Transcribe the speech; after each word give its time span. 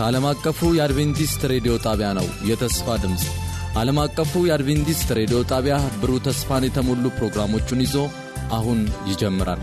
ዓለም 0.00 0.24
አቀፉ 0.28 0.58
የአድቬንቲስት 0.76 1.42
ሬዲዮ 1.52 1.72
ጣቢያ 1.84 2.08
ነው። 2.18 2.26
የተስፋ 2.48 2.96
ድምፅ 3.02 3.22
ዓለም 3.78 3.98
አቀፉ 4.02 4.32
የአድቬንቲስት 4.46 5.08
ሬዲዮ 5.18 5.38
ጣቢያ 5.50 5.76
ብሩህ 6.00 6.20
ተስፋን 6.26 6.66
የተሞሉ 6.66 7.04
ፕሮግራሞቹን 7.16 7.82
ይዞ 7.84 7.96
አሁን 8.56 8.78
ይጀምራል። 9.10 9.62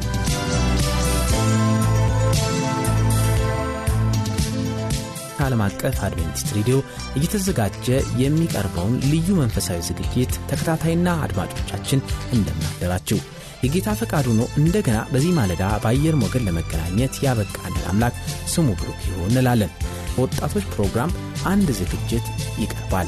ከዓለም 5.37 5.63
አቀፍ 5.65 5.97
አድቬንቲስት 6.05 6.51
ሬዲዮ 6.57 6.77
እየተዘጋጀ 7.17 7.87
የሚቀርበውን 8.21 8.95
ልዩ 9.11 9.27
መንፈሳዊ 9.41 9.79
ዝግጅት 9.89 10.33
ተከታታይና 10.49 11.09
አድማጮቻችን 11.25 12.05
እንደምናደራችው 12.33 13.19
የጌታ 13.65 13.89
ፈቃዱ 13.99 14.27
ነው። 14.39 14.47
እንደገና 14.59 14.97
በዚህ 15.11 15.33
ማለዳ 15.37 15.63
በአየር 15.83 16.15
ሞገድ 16.21 16.45
ለመገናኘት 16.47 17.15
ያበቃንን 17.25 17.85
አምላክ 17.91 18.15
ስሙ 18.53 18.67
ብሩክ 18.81 19.01
ይሁን 19.07 19.29
እንላለን። 19.31 19.71
በወጣቶች 20.15 20.65
ፕሮግራም 20.75 21.11
አንድ 21.45 21.67
ዝግጅት 21.79 22.25
ይቀርባል። 22.63 23.07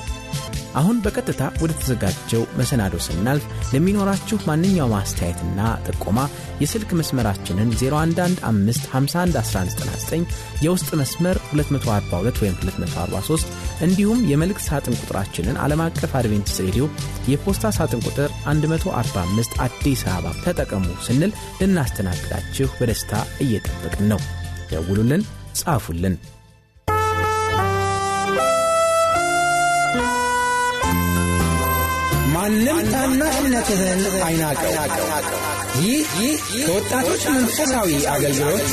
አሁን 0.75 0.97
በቀጥታ 1.03 1.43
ወደ 1.61 1.71
ተዘጋጀው 1.79 2.43
መሰናዶ 2.57 2.95
ስናልፍ 3.05 3.43
ለሚኖራችሁ 3.73 4.37
ማንኛውም 4.47 4.95
አስተያየትና 4.97 5.59
ጥቆማ 5.87 6.19
የስልክ 6.61 6.89
መስመራችንን 6.99 7.69
0115511199 7.79 10.25
የውስጥ 10.65 10.89
መስመር 11.01 11.37
242 11.53 12.41
ወይም 12.43 12.55
243 12.61 13.47
እንዲሁም 13.87 14.19
የመልእክት 14.31 14.65
ሳጥን 14.67 14.97
ቁጥራችንን 15.01 15.59
ዓለም 15.63 15.81
አቀፍ 15.87 16.11
አድቬንቲስት 16.21 16.59
ሬዲዮ 16.67 16.83
የፖስታ 17.31 17.63
ሳጥን 17.77 18.01
ቁጥር 18.07 18.29
145 18.47 19.51
አዲስ 19.67 20.01
አበባ 20.09 20.25
ተጠቀሙ 20.45 20.85
ስንል 21.07 21.31
ልናስተናግዳችሁ 21.61 22.67
በደስታ 22.79 23.11
እየጠበቅን 23.45 24.05
ነው። 24.13 24.21
ደውሉልን፣ 24.71 25.21
ጻፉልን። 25.59 26.15
ማንም 32.49 32.77
ታናሽነትህን 32.91 34.01
አይናቀው። 34.25 34.73
ይህ 35.81 36.11
ከወጣቶች 36.59 37.23
መንፈሳዊ 37.29 37.89
አገልግሎት 38.13 38.69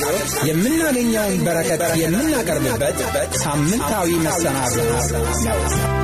የምናገኘውን 0.48 1.36
በረከት 1.46 1.82
የምናቀርብበት 2.02 3.00
ሳምንታዊ 3.42 4.08
መሰናዶ 4.26 4.76
ነው። 4.86 6.03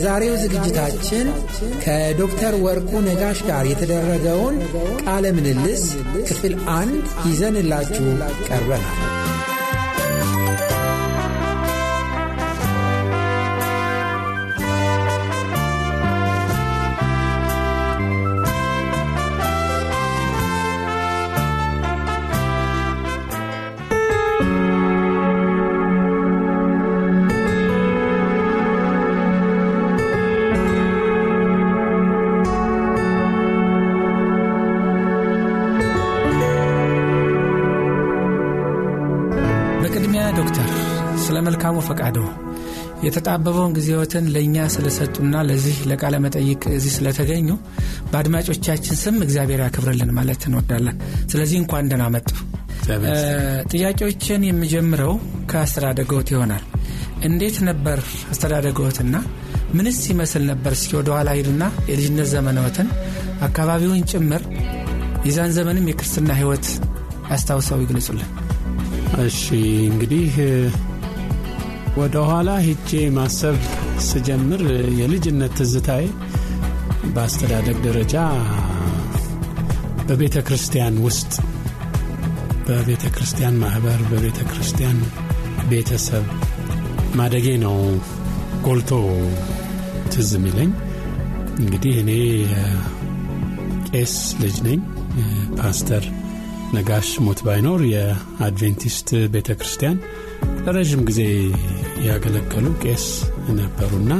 በዛሬው 0.00 0.34
ዝግጅታችን 0.42 1.26
ከዶክተር 1.82 2.54
ወርቁ 2.64 2.90
ነጋሽ 3.06 3.38
ጋር 3.48 3.64
የተደረገውን 3.68 4.56
ቃለ 5.02 5.32
ምልልስ 5.36 5.84
ክፍል 6.28 6.54
አንድ 6.76 7.02
ይዘንላችሁ 7.26 8.06
ቀርበናል። 8.48 9.17
ፈቃዶ 41.86 42.18
የተጣበበውን 43.04 43.74
ጊዜዎትን 43.76 44.24
ለእኛ 44.34 44.66
ስለሰጡና 44.74 45.42
ለዚህ 45.48 45.76
ለቃለ 45.90 46.14
መጠይቅ 46.24 46.62
እዚህ 46.76 46.92
ስለተገኙ 46.96 47.48
በአድማጮቻችን 48.10 48.98
ስም 49.02 49.16
እግዚአብሔር 49.26 49.60
ያክብርልን 49.64 50.10
ማለት 50.18 50.42
እንወዳለን። 50.48 50.96
ስለዚህ 51.32 51.58
እንኳን 51.62 51.90
ደህና 51.90 52.06
መጡ። 52.16 52.30
ጥያቄዎችን 53.72 54.46
የሚጀምረው 54.48 55.14
ከአስተዳደገዎት 55.50 56.28
ይሆናል። 56.34 56.64
እንዴት 57.28 57.56
ነበር 57.68 57.98
አስተዳደገዎትና 58.32 59.14
ምንስ 59.74 59.98
ይመስል 60.10 60.42
ነበር? 60.50 60.72
እስኪ 60.76 60.92
ወደ 60.98 61.08
ኋላ 61.14 61.28
ሂዱና 61.38 61.62
የልጅነት 61.90 62.28
ዘመንዎትን 62.34 62.88
አካባቢውን 63.42 64.04
ጭምር 64.12 64.42
የዛን 65.26 65.52
ዘመንም 65.56 65.88
የክርስትና 65.90 66.30
ሕይወት 66.38 66.66
አስታውሰው 67.30 67.80
ይግለጹልን። 67.82 68.30
እሺ 69.24 69.42
እንግዲህ 69.90 70.30
ወደ 71.98 72.16
ኋላ 72.28 72.50
ሄጄ 72.64 72.90
ማሰብ 73.14 73.56
ስጀምር 74.06 74.62
የልጅነት 74.98 75.52
ትዝታዬ 75.58 76.04
በአስተዳደግ 77.14 77.78
ደረጃ 77.86 78.14
በቤተ 80.08 80.36
ክርስቲያን 80.48 80.96
ውስጥ 81.06 81.32
በቤተ 82.66 83.04
ክርስቲያን 83.14 83.58
ማህበር 83.62 84.00
በቤተ 84.10 84.40
ክርስቲያን 84.50 84.98
ቤተሰብ 85.70 86.26
ማደጌ 87.18 87.48
ነው 87.64 87.76
ጎልቶ 88.64 88.90
ትዝ 90.12 90.30
የሚለኝ። 90.38 90.70
እንግዲህ 91.58 91.94
እኔ 92.02 92.10
ቄስ 93.90 94.14
ልጅ 94.42 94.56
ነኝ። 94.66 94.80
ፓስተር 95.58 96.04
ነጋሽ 96.76 97.08
ሞት 97.26 97.40
ባይኖር 97.46 97.80
የአድቬንቲስት 97.90 99.08
ቤተ 99.34 99.54
ክርስቲያን 99.60 99.96
ለረዥም 100.64 101.02
ጊዜ 101.08 101.20
ያገለገሉ 102.08 102.66
ቄስ 102.82 103.04
ነበሩና 103.58 104.12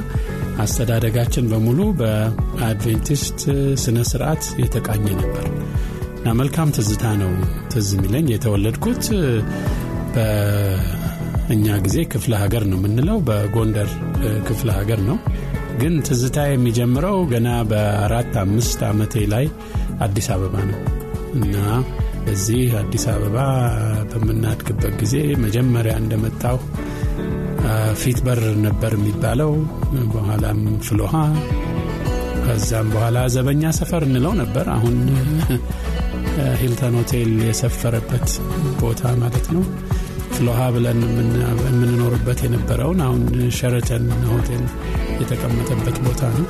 አስተዳደጋችን 0.64 1.48
በሙሉ 1.50 1.80
በአድቬንቲስት 2.00 3.40
ስነ 3.82 3.98
ስርዓት 4.10 4.44
የተቃኘ 4.62 5.06
ነበር 5.20 5.44
እና 6.18 6.32
መልካም 6.40 6.72
ትዝታ 6.76 7.04
ነው 7.22 7.32
ትዝ 7.72 7.90
የሚለኝ። 7.96 8.26
የተወለድኩት 8.32 9.04
በእኛ 10.14 11.66
ጊዜ 11.84 11.98
ክፍለ 12.12 12.32
ሀገር 12.42 12.64
ነው 12.70 12.78
የምንለው፣ 12.80 13.18
በጎንደር 13.28 13.90
ክፍለ 14.48 14.68
ሀገር 14.78 15.02
ነው። 15.10 15.18
ግን 15.80 15.94
ትዝታ 16.06 16.38
የሚጀምረው 16.48 17.18
ገና 17.32 17.48
በአራት 17.70 18.32
አምስት 18.42 18.80
ዓመቴ 18.88 19.14
ላይ 19.34 19.44
አዲስ 20.06 20.28
አበባ 20.34 20.54
ነው 20.70 20.80
እና 21.38 21.56
እዚህ 22.30 22.62
አዲስ 22.78 23.04
አበባ 23.12 23.36
በምናድግበት 24.12 24.94
ጊዜ 25.00 25.14
መጀመሪያ 25.44 25.92
እንደመጣው 26.02 26.58
ፊት 28.00 28.18
በር 28.26 28.40
ነበር 28.66 28.92
የሚባለው። 28.96 29.52
በኋላም 30.12 30.58
ፍሎሃ፣ 30.86 31.14
ከዛም 32.44 32.88
በኋላ 32.92 33.18
ዘበኛ 33.34 33.72
ሰፈር 33.78 34.02
እንለው 34.08 34.34
ነበር። 34.42 34.66
አሁን 34.76 34.96
ሂልተን 36.60 36.94
ሆቴል 36.98 37.32
የሰፈረበት 37.46 38.28
ቦታ 38.82 39.12
ማለት 39.22 39.46
ነው። 39.54 39.64
ፍሎሃ 40.34 40.60
ብለን 40.74 41.00
የምንኖርበት 41.62 42.40
የነበረውን 42.44 43.00
አሁን 43.06 43.22
ሸረተን 43.56 44.04
ሆቴል 44.30 44.64
የተቀመጠበት 45.20 45.96
ቦታ 46.06 46.22
ነው። 46.36 46.46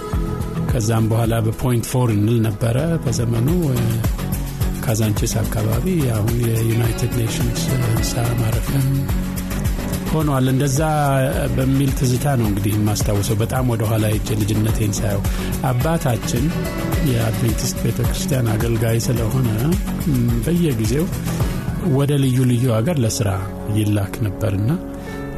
ከዛም 0.71 1.05
በኋላ 1.11 1.35
በ 1.47 1.58
Point 1.58 1.87
Four 1.91 2.11
እንል 2.17 2.39
ነበረ 2.47 2.77
በዘመኑ 3.05 3.49
ካዛንቺስ 4.89 5.33
አካባቢ 5.41 5.87
አሁን 6.15 6.37
የ 6.45 6.62
United 6.62 7.13
Nations 7.19 7.63
ህንፃ 7.73 8.13
ማረፊያ 8.39 8.79
ሆኗል። 10.13 10.47
እንደዛ 10.53 10.79
በሚል 11.57 11.91
ትዝታ 11.99 12.27
ነው 12.41 12.47
እንግዲህ 12.51 12.73
የማስታውሰው። 12.77 13.37
በጣም 13.43 13.71
ወደኋላ 13.73 14.05
ሄጄ 14.15 14.37
ልጅነቴን 14.41 14.93
ሳየው 14.99 15.23
አባታችን 15.71 16.45
የአድቬንቲስት 17.11 17.79
ቤተ 17.85 17.99
ክርስቲያን 18.09 18.49
አገልጋይ 18.55 19.01
ስለሆነ 19.09 19.49
በየጊዜው 20.47 21.07
ወደ 21.99 22.13
ልዩ 22.25 22.39
ልዩ 22.53 22.65
ሀገር 22.79 22.97
ለስራ 23.05 23.29
ይላክ 23.77 24.17
ነበርና 24.27 24.71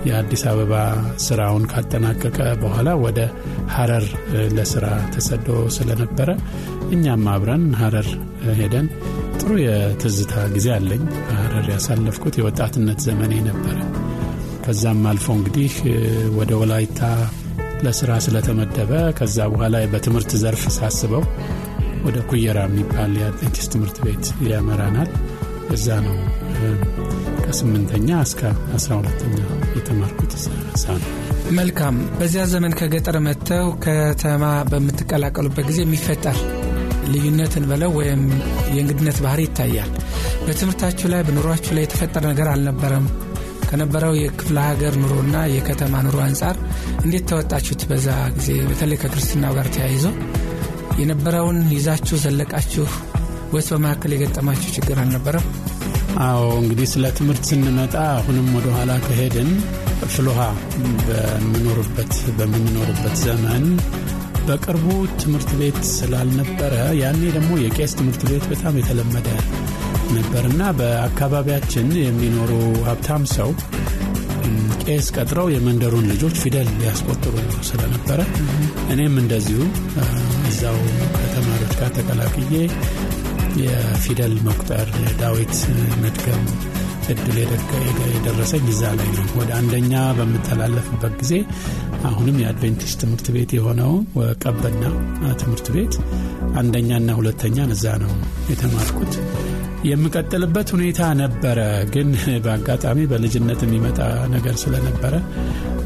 የአዲስ 0.07 0.43
አበባ 0.51 0.75
ስራውን 1.25 1.65
ካጠናቀቀ 1.73 2.39
በኋላ 2.63 2.91
ወደ 3.03 3.19
ሀረር 3.75 4.07
ለስራ 4.57 4.85
ተሰዶ 5.15 5.49
ስለነበረ 5.77 6.31
እኛም 6.97 7.27
አብረን 7.35 7.67
ሀረር 7.81 8.09
ሄደን 8.61 8.87
ጥሩ 9.41 9.53
የትዝታ 9.63 10.33
ጊዜ 10.55 10.69
አለኝ። 10.75 11.03
በሀረር 11.21 11.67
ያሳለፍኩት 11.73 12.35
የወጣትነት 12.39 12.99
ዘመኔ 13.07 13.35
ነበረ። 13.47 13.79
ከዛም 14.65 15.03
አልፎ 15.11 15.27
እንግዲህ 15.37 15.75
ወደ 16.39 16.51
ወላይታ 16.61 17.01
ለስራ 17.85 18.11
ስለተመደበ 18.25 18.91
ከዛ 19.19 19.37
በኋላ 19.53 19.77
በትምህርት 19.93 20.33
ዘርፍ 20.43 20.65
ሳስበው 20.77 21.25
ወደ 22.05 22.19
ኩየራ 22.29 22.59
የሚባል 22.69 23.13
የአድቬንቲስት 23.21 23.71
ትምህርት 23.75 23.99
ቤት 24.05 24.27
ያመራናል። 24.51 25.11
እዛ 25.75 25.89
ነው 26.07 26.17
ከስምንተኛ 27.43 28.09
እስከ 28.27 28.41
አስራ 28.77 28.93
ሁለተኛ 29.01 29.37
የተማርኩት 29.77 30.33
እዛ 30.39 30.47
ነው። 30.95 31.09
መልካም። 31.57 31.97
በዚያ 32.19 32.43
ዘመን 32.53 32.75
ከገጠር 32.81 33.17
መጥተው 33.27 33.69
ከተማ 33.85 34.43
በምትቀላቀሉበት 34.71 35.67
ጊዜ 35.71 35.81
የሚፈጠር 35.85 36.39
ልዩነትን 37.13 37.65
በለው 37.71 37.91
ወይም 37.99 38.23
የእንግድነት 38.75 39.19
ባህሪ 39.25 39.41
ይታያል። 39.47 39.91
በትምህርታችሁ 40.45 41.09
ላይ 41.13 41.23
በኑሯችሁ 41.27 41.73
ላይ 41.77 41.85
የተፈጠረ 41.87 42.23
ነገር 42.33 42.49
አልነበረም? 42.53 43.07
ከነበረው 43.71 44.13
የክፍለ 44.19 44.59
ሀገር 44.69 44.95
ኑሮና 45.01 45.37
የከተማ 45.53 45.97
ኑሮ 46.07 46.19
አንጻር 46.25 46.57
እንዴት 47.05 47.25
ተወጣችሁት? 47.31 47.83
በዛ 47.91 48.07
ጊዜ 48.37 48.49
በተለይ 48.71 48.99
ከክርስትናው 49.03 49.55
ጋር 49.59 49.69
ተያይዞ 49.77 50.07
የነበረውን 51.01 51.59
ይዛችሁ 51.77 52.17
ዘለቃችሁ 52.25 52.87
ወይስ 53.53 53.69
በመካከል 53.75 54.11
የገጠማችሁ 54.15 54.71
ችግር 54.77 54.97
አልነበረም? 55.03 55.47
አዎ 56.25 56.43
እንግዲህ 56.61 56.87
ስለ 56.93 57.05
ትምህርት 57.19 57.45
ስንመጣ 57.51 57.95
አሁንም 58.17 58.49
ወደኋላ 58.57 58.93
ከሄድን 59.05 59.51
ፍልውሃ 60.11 60.41
በምኖርበት 61.07 62.13
በምንኖርበት 62.39 63.17
ዘመን 63.25 63.65
በቅርቡ 64.47 64.87
ትምህርት 65.21 65.51
ቤት 65.61 65.79
ስላልነበረ 65.91 66.73
ያኔ 67.01 67.23
ደግሞ 67.37 67.51
የቄስ 67.63 67.93
ትምህርት 67.99 68.23
ቤት 68.31 68.45
በጣም 68.53 68.79
የተለመደ 68.81 69.29
ነበርና 70.17 70.63
በአካባቢያችን 70.79 71.89
የሚኖሩ 72.01 72.53
ሀብታም 72.89 73.25
ሰው 73.37 73.51
ቄስ 74.85 75.09
ቀጥረው 75.17 75.49
የመንደሩን 75.53 76.09
ልጆች 76.13 76.37
ፊደል 76.43 76.69
ሊያስቆጥሩ 76.79 77.35
ስለነበረ 77.69 78.21
እኔም 78.95 79.15
እንደዚሁ 79.23 79.61
እዛው 80.51 80.79
ከተማሪዎች 81.19 81.75
ጋር 81.81 81.91
ተቀላቅዬ 81.99 82.55
የፊደል 83.63 84.35
መቁጠር 84.47 84.89
ዳዊት 85.21 85.55
መድገም 86.03 86.43
እድል 87.13 87.37
የደረሰኝ 88.13 88.67
እዛ 88.73 88.83
ላይ 88.99 89.09
ነው። 89.17 89.27
ወደ 89.39 89.51
አንደኛ 89.59 89.93
በምተላለፍበት 90.19 91.15
ጊዜ 91.23 91.35
አሁንም 92.11 92.41
የአድቬንቲስት 92.43 92.99
ትምህርት 93.03 93.29
ቤት 93.35 93.53
የሆነው 93.57 93.93
ቀበና 94.45 94.85
ትምህርት 95.41 95.69
ቤት 95.75 95.97
አንደኛና 96.61 97.11
ሁለተኛን 97.19 97.73
እዛ 97.77 97.87
ነው 98.05 98.13
የተማርኩት። 98.51 99.15
የምቀጥልበት 99.89 100.69
ሁኔታ 100.75 101.03
ነበረ፣ 101.21 101.59
ግን 101.93 102.09
በአጋጣሚ 102.45 102.99
በልጅነት 103.13 103.61
የሚመጣ 103.65 103.99
ነገር 104.35 104.57
ስለነበረ 104.63 105.15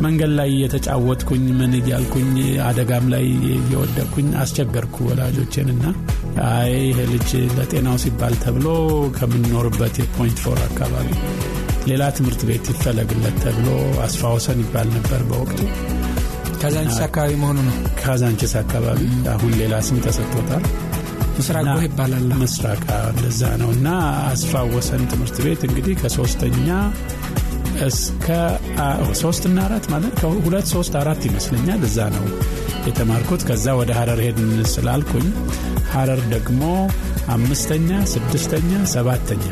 መንገድ 0.00 0.32
ላይ 0.38 0.49
እየተጫወትኩኝ 0.55 1.44
ምን 1.59 1.75
እያልኩኝ 1.79 2.32
አደጋም 2.69 3.06
ላይ 3.12 3.25
እየወደቅኩኝ 3.53 4.29
አስቸገርኩ 4.43 4.97
ወላጆቼንና 5.09 5.85
አይ 6.48 6.72
ይሄ 6.84 7.00
ልጅ 7.10 7.28
ለጤናው 7.56 7.96
ሲባል 8.02 8.34
ተብሎ 8.44 8.66
ከምንኖርበት 9.16 9.96
የፖይንት 10.00 10.40
ፎር 10.44 10.60
አካባቢ 10.66 11.08
ሌላ 11.88 12.02
ትምህርት 12.16 12.42
ቤት 12.48 12.66
ይፈለግለት 12.72 13.36
ተብሎ 13.42 13.69
አስፋወሰን 14.04 14.60
ይባል 14.64 14.88
ነበር 14.96 15.22
በወቅቱ 15.31 15.60
ካዛንቺስ 16.60 17.00
አካባቢ 17.06 17.32
መሆኑ 17.40 17.58
ነው። 17.66 17.75
ካዛንቺስ 18.00 18.52
አካባቢ 18.60 19.00
አሁን 19.32 19.52
ሌላ 19.60 19.75
ስም 19.86 19.98
ተሰጥቶታል። 20.04 20.64
ምስራቅ 21.38 21.66
ይባላል። 21.84 22.25
ምስራቅ 22.42 22.82
እንደዛ 23.10 23.42
ነው። 23.62 23.70
እና 23.76 23.88
አስፋወሰን 24.31 25.02
ትምህርት 25.12 25.38
ቤት 25.46 25.62
እንግዲህ 25.69 25.94
ከሶስተኛ 26.02 26.69
እስከ 27.86 28.26
ሶስትና 29.20 29.58
አራት 29.66 29.86
ማለት 29.92 30.12
ከሁለት 30.20 30.66
ሶስት 30.75 30.94
አራት 31.00 31.22
ይመስለኛል 31.28 31.81
እዛ 31.88 31.98
ነው 32.16 32.26
የተማርኩት። 32.88 33.42
ከዛ 33.48 33.66
ወደ 33.81 33.90
ሀረር 33.98 34.20
ሄድን 34.26 34.52
ስላልኩኝ 34.75 35.26
ሀረር 35.94 36.20
ደግሞ 36.32 36.62
አምስተኛ፣ 37.35 37.91
ስድስተኛ፣ 38.12 38.70
ሰባተኛ 38.94 39.44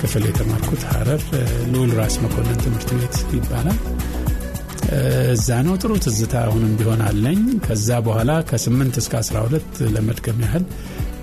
ክፍል 0.00 0.24
የተማርኩት 0.28 0.82
ሀረር 0.90 1.22
ልዑል 1.72 1.92
ራስ 1.98 2.16
መኮንን 2.24 2.58
ትምህርት 2.64 2.90
ቤት 2.98 3.16
ይባላል። 3.36 3.78
እዛ 5.32 5.48
ነው 5.66 5.74
ጥሩ 5.82 5.92
ትዝታ 6.04 6.34
አሁንም 6.46 6.74
ቢሆን 6.78 7.00
አለኝ። 7.06 7.40
ከዛ 7.66 7.88
በኋላ 8.06 8.30
ከ8 8.50 9.00
እስከ 9.02 9.14
12 9.22 9.80
ለመድገም 9.94 10.38
ያህል 10.44 10.64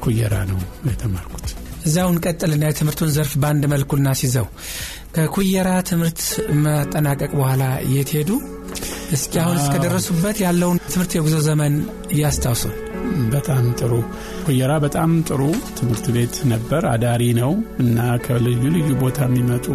ኩየራ 0.03 0.35
ነው 0.51 0.59
የተማርኩት። 0.89 1.47
እዛውን 1.85 2.17
ቀጥልና 2.25 2.63
የትምህርቱን 2.67 3.13
ዘርፍ 3.15 3.33
በአንድ 3.41 3.63
መልኩ 3.73 3.91
እናስይዘው። 3.99 4.47
ከኩየራ 5.15 5.69
ትምህርት 5.89 6.21
መጠናቀቅ 6.63 7.31
በኋላ 7.39 7.63
የት 7.93 8.11
ሄዱ? 8.15 8.29
እስኪ 9.15 9.33
አሁን 9.43 9.57
እስከደረሱበት 9.61 10.37
ያለውን 10.45 10.81
ትምህርት 10.87 11.13
የጉዞ 11.17 11.37
ዘመን 11.47 11.73
እያስታውሱን። 12.11 12.73
በጣም 13.33 13.65
ጥሩ 13.79 13.93
ኩየራ 14.45 14.73
በጣም 14.83 15.11
ጥሩ 15.29 15.41
ትምህርት 15.77 16.05
ቤት 16.15 16.35
ነበር። 16.51 16.83
አዳሪ 16.91 17.23
ነው 17.39 17.51
እና 17.79 17.97
ከልዩ 18.25 18.63
ልዩ 18.75 18.89
ቦታ 19.01 19.19
የሚመጡ 19.27 19.67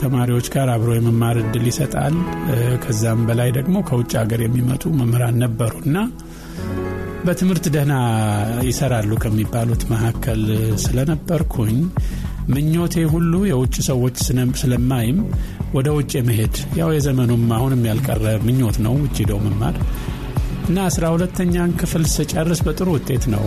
ተማሪዎች 0.00 0.46
ጋር 0.54 0.68
አብሮ 0.74 0.90
የመማር 0.96 1.38
እድል 1.42 1.64
ይሰጣል። 1.70 2.14
ከዛም 2.84 3.20
በላይ 3.28 3.50
ደግሞ 3.58 3.76
ከውጭ 3.88 4.12
ሀገር 4.20 4.42
የሚመጡ 4.44 4.92
መምህራን 5.00 5.38
ነበሩ 5.44 5.72
እና 5.86 5.98
በትምህርት 7.24 7.66
ደህና 7.74 7.94
ይሰራሉ 8.68 9.10
ከሚባሉት 9.22 9.82
መካከል 9.90 10.42
ስለነበርኩኝ 10.84 11.76
ምኞቴ 12.52 12.94
ሁሉ 13.12 13.32
የውጭ 13.48 13.76
ሰዎች 13.88 14.16
ስለማይም 14.60 15.18
ወደ 15.74 15.88
ውጭ 15.96 16.12
የመሄድ 16.18 16.54
ያው 16.78 16.88
የዘመኑም 16.94 17.44
አሁንም 17.56 17.82
ያልቀረ 17.88 18.24
ምኞት 18.46 18.76
ነው 18.86 18.94
ውጭ 19.02 19.16
ሄደው 19.22 19.38
መማር 19.44 19.76
እና 20.68 20.78
አስራ 20.88 21.04
ሁለተኛን 21.14 21.70
ክፍል 21.80 22.04
ስጨርስ 22.12 22.60
በጥሩ 22.66 22.88
ውጤት 22.96 23.24
ነው 23.34 23.44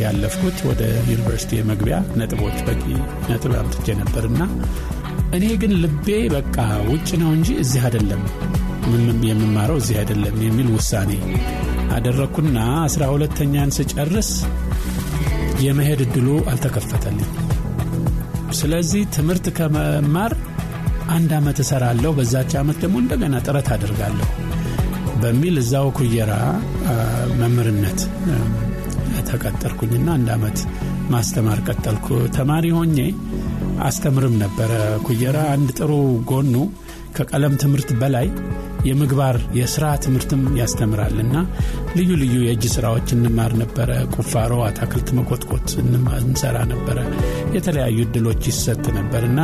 ያለፍኩት። 0.00 0.58
ወደ 0.68 0.82
ዩኒቨርሲቲ 1.10 1.50
የመግቢያ 1.58 1.96
ነጥቦች 2.20 2.58
በቂ 2.68 2.82
ነጥብ 3.30 3.52
አምጥቼ 3.60 3.96
ነበርና 4.00 4.40
እኔ 5.36 5.44
ግን 5.62 5.72
ልቤ 5.82 6.06
በቃ 6.34 6.56
ውጭ 6.90 7.08
ነው 7.22 7.30
እንጂ 7.36 7.48
እዚህ 7.62 7.82
አይደለም 7.88 8.22
የምማረው 9.28 9.78
እዚህ 9.80 9.96
አይደለም 10.02 10.36
የሚል 10.46 10.68
ውሳኔ 10.76 11.12
አደረግኩና 11.96 12.58
አስራ 12.86 13.04
ሁለተኛን 13.12 13.74
ስጨርስ 13.76 14.30
የመሄድ 15.64 16.00
እድሉ 16.06 16.28
አልተከፈተልኝ። 16.50 17.30
ስለዚህ 18.58 19.02
ትምህርት 19.16 19.46
ከመማር 19.56 20.32
አንድ 21.16 21.30
ዓመት 21.38 21.58
እሰራለሁ፣ 21.64 22.10
በዛች 22.18 22.52
ዓመት 22.60 22.78
ደግሞ 22.84 22.96
እንደገና 23.02 23.36
ጥረት 23.46 23.68
አድርጋለሁ 23.74 24.28
በሚል 25.22 25.56
እዛው 25.60 25.86
ኩየራ 25.98 26.32
መምህርነት 27.40 28.00
ተቀጠርኩኝና 29.28 30.08
አንድ 30.16 30.28
ዓመት 30.34 30.58
ማስተማር 31.10 31.58
ቀጠልኩ። 31.68 32.06
ተማሪ 32.36 32.66
ሆኜ 32.76 32.98
አስተምርም 33.86 34.34
ነበረ። 34.42 34.72
ኩየራ 35.06 35.38
አንድ 35.54 35.68
ጥሩ 35.78 35.90
ጎኑ 36.30 36.54
ከቀለም 37.16 37.54
ትምህርት 37.62 37.90
በላይ 38.00 38.26
የምግባር 38.86 39.36
የስራ 39.58 39.84
ትምህርትም 40.04 40.42
ያስተምራል 40.58 41.16
እና 41.22 41.36
ልዩ 41.96 42.10
ልዩ 42.20 42.34
የእጅ 42.44 42.64
ስራዎች 42.74 43.08
እንማር 43.16 43.52
ነበረ። 43.60 43.90
ቁፋሮ፣ 44.16 44.52
አታክልት 44.66 45.10
መኮትኮት 45.18 45.68
እንሰራ 46.20 46.56
ነበረ። 46.72 46.98
የተለያዩ 47.56 47.98
እድሎች 48.06 48.42
ይሰጥ 48.50 48.84
ነበር 48.98 49.22
እና 49.30 49.40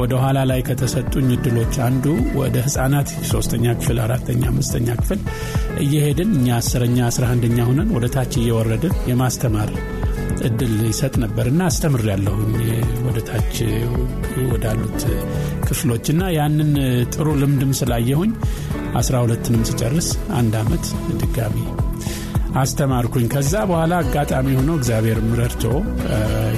ወደ 0.00 0.12
ኋላ 0.22 0.38
ላይ 0.50 0.60
ከተሰጡኝ 0.68 1.28
እድሎች 1.36 1.74
አንዱ 1.86 2.04
ወደ 2.40 2.56
ህጻናት 2.66 3.10
ሶስተኛ 3.32 3.74
ክፍል፣ 3.80 3.98
አራተኛ፣ 4.04 4.42
አምስተኛ 4.52 4.88
ክፍል 5.02 5.20
እየሄድን 5.82 6.30
እኛ 6.38 6.48
አስረኛ 6.58 6.98
አስራ 7.06 7.26
አንደኛ 7.34 7.58
ሆነን 7.68 7.92
ወደ 7.96 8.06
ታች 8.16 8.32
እየወረድን 8.40 8.96
የማስተማር 9.10 9.70
እድል 10.46 10.74
ይሰጥ 10.88 11.14
ነበር 11.22 11.46
እና 11.50 11.62
አስተምር 11.70 12.02
ያለሁኝ 12.10 12.52
ወደ 13.06 13.18
ታች 13.28 13.54
ወዳሉት 14.50 15.00
ክፍሎች 15.66 16.06
እና 16.12 16.22
ያንን 16.36 16.72
ጥሩ 17.14 17.28
ልምድም 17.42 17.72
ስላየሁኝ 17.80 18.32
አስራ 19.00 19.16
ሁለትንም 19.24 19.62
ስጨርስ 19.68 20.08
አንድ 20.38 20.54
ዓመት 20.62 20.86
ድጋሚ 21.20 21.56
አስተማርኩኝ። 22.60 23.26
ከዛ 23.34 23.52
በኋላ 23.68 23.92
አጋጣሚ 24.02 24.48
ሆኖ 24.58 24.70
እግዚአብሔር 24.78 25.18
ረድቶ 25.40 25.64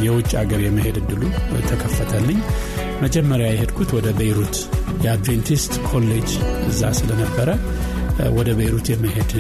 የውጭ 0.04 0.31
ሀገር 0.40 0.61
የመሄድ 0.64 0.97
እድሉ 1.02 1.23
ተከፈተልኝ። 1.69 2.40
መጀመሪያ 3.04 3.47
የሄድኩት 3.50 3.90
ወደ 3.97 4.09
ቤይሩት 4.19 4.57
የአድቬንቲስት 5.04 5.73
ኮሌጅ 5.88 6.31
እዛ 6.69 6.90
ስለነበረ 6.99 7.49
ወደ 8.37 8.50
ቤይሩት 8.59 8.88
የመሄድ 8.93 9.33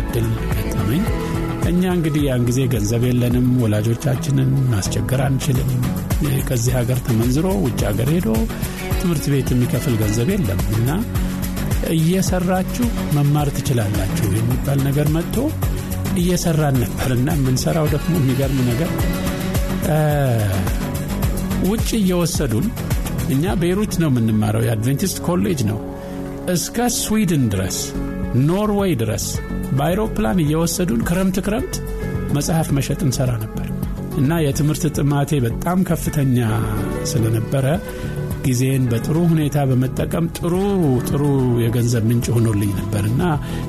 እድል 0.00 0.28
ገጠመኝ። 0.52 1.02
እኛ 1.70 1.82
እንግዲህ 1.96 2.22
ያን 2.26 2.42
ጊዜ 2.48 2.60
ገንዘብ 2.72 3.02
የለንም፣ 3.08 3.48
ወላጆቻችንን 3.62 4.50
ማስቸገር 4.72 5.20
አንችልም። 5.26 5.70
ከዚህ 6.48 6.72
ሀገር 6.78 6.98
ተመንዝሮ 7.06 7.46
ውጭ 7.64 7.80
ሀገር 7.88 8.08
ሄዶ 8.14 8.28
ትምህርት 9.00 9.24
ቤት 9.32 9.48
የሚከፍል 9.52 9.94
ገንዘብ 10.02 10.28
የለም 10.32 10.60
እና 10.76 10.90
እየሰራችሁ 11.94 12.86
መማር 13.16 13.48
ትችላላችሁ 13.56 14.26
የሚባል 14.32 14.78
ነገር 14.88 15.08
መጥቶ 15.16 15.36
እየሰራን 16.20 16.76
ነበርና 16.82 17.28
የምንሰራው 17.36 17.86
ደግሞ 17.94 18.12
የሚገርም 18.20 18.60
ነገር 18.70 18.90
ውጭ 21.70 21.88
እየወሰዱን 22.00 22.66
እኛ 23.32 23.54
ቤይሩት 23.60 23.94
ነው 24.02 24.08
የምንማረው፣ 24.10 24.64
የአድቬንቲስት 24.66 25.18
ኮሌጅ 25.26 25.60
ነው። 25.70 25.78
እስከ 26.52 26.86
ስዊድን 26.98 27.44
ድረስ 27.52 27.76
ኖርዌይ 28.48 28.92
ድረስ 29.02 29.26
በአይሮፕላን 29.76 30.40
እየወሰዱን 30.44 31.02
ክረምት 31.08 31.36
ክረምት 31.46 31.74
መጽሐፍ 32.36 32.68
መሸጥ 32.76 33.00
እንሰራ 33.06 33.30
ነበር 33.44 33.68
እና 34.20 34.40
የትምህርት 34.44 34.84
ጥማቴ 34.96 35.30
በጣም 35.44 35.78
ከፍተኛ 35.90 36.38
ስለነበረ 37.12 37.66
ጊዜን 38.46 38.84
በጥሩ 38.90 39.16
ሁኔታ 39.30 39.58
በመጠቀም 39.70 40.26
ጥሩ 40.38 40.54
ጥሩ 41.08 41.22
የገንዘብ 41.62 42.04
ምንጭ 42.10 42.26
ሆኖልኝ 42.36 42.70
ነበር 42.80 43.04
እና 43.10 43.22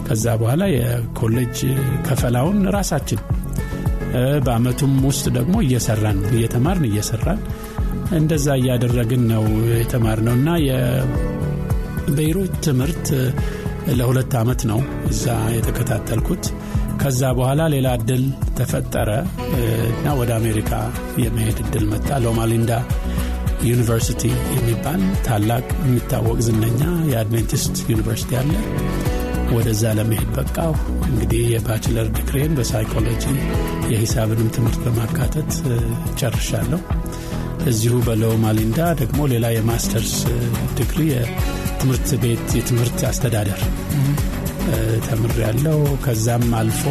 ከዛ 0.07 0.25
በኋላ 0.41 0.63
የኮሌጅ 0.75 1.59
ክፍያውን 2.07 2.59
ራሳችን 2.77 3.19
በአመቱም 4.45 4.93
ውስጥ 5.09 5.25
ደግሞ 5.37 5.55
እየሰራን 5.65 6.19
እየተማርን 6.33 6.87
እየሰራን 6.89 7.39
እንደዛ 8.19 8.47
እያደረግን 8.59 9.23
ነው 9.31 9.45
የተማር 9.75 10.19
ነው 10.27 10.35
እና 10.39 10.49
የቤይሩት 10.67 12.55
ትምህርት 12.65 13.07
ለሁለት 13.97 14.33
ዓመት 14.39 14.61
ነው 14.69 14.79
እዛ 15.09 15.25
የተከታተልኩት። 15.55 16.45
ከዛ 17.01 17.21
በኋላ 17.37 17.61
ሌላ 17.73 17.87
እድል 17.99 18.23
ተፈጠረ 18.57 19.09
እና 19.91 20.07
ወደ 20.19 20.31
አሜሪካ 20.39 20.71
የመሄድ 21.23 21.57
እድል 21.63 21.85
መጣ። 21.93 22.09
ሎማሊንዳ 22.25 22.71
ዩኒቨርሲቲ 23.63 24.23
የሚባል 24.55 25.01
ታላቅ 25.27 25.65
የሚታወቅ 25.83 26.37
ዝነኛ 26.47 26.81
የአድቬንቲስት 27.11 27.75
ዩኒቨርሲቲ 27.91 28.31
አለ። 28.41 28.51
ወደዛ 29.55 29.83
ለመሄድ 29.97 30.29
በቃው 30.37 30.71
እንግዲህ 31.09 31.41
የባችለር 31.53 32.07
ዲግሪን 32.15 32.53
በሳይኮሎጂ 32.57 33.23
የሂሳብንም 33.91 34.51
ትምህርት 34.55 34.79
በማካተት 34.85 35.51
ጨርሻለሁ። 36.21 36.81
እዚሁ 37.65 37.95
በሎማሊንዳ 38.07 38.79
ደግሞ 39.01 39.19
ሌላ 39.33 39.47
የማስተርስ 39.53 40.15
ዲግሪ 40.77 41.01
የትምህርት 41.83 42.11
ቤት 42.21 42.49
የትምህርት 42.57 42.99
አስተዳደር 43.07 43.61
ተምሬያለሁ 45.05 45.79
ከዛም 46.03 46.45
አልፎ 46.59 46.83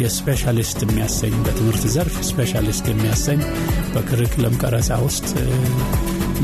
የ 0.00 0.13
specialist 0.13 0.78
የሚያሰኝ 0.84 1.34
በትምህርት 1.46 1.84
ዘርፍ 1.94 2.14
specialist 2.28 2.84
የሚያሰኝ 2.90 3.40
በ 3.94 4.04
curriculum 4.04 4.54
ቀረጻ 4.62 4.98
ውስጥ 5.06 5.26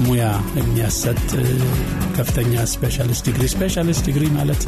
ሙያ 0.03 0.25
የሚያሰጥ 0.59 1.23
ከፍተኛ 2.17 2.65
specialist 2.73 3.25
ዲግሪ 3.29 3.47
specialist 3.55 4.05
ዲግሪ 4.09 4.27
ማለት 4.39 4.65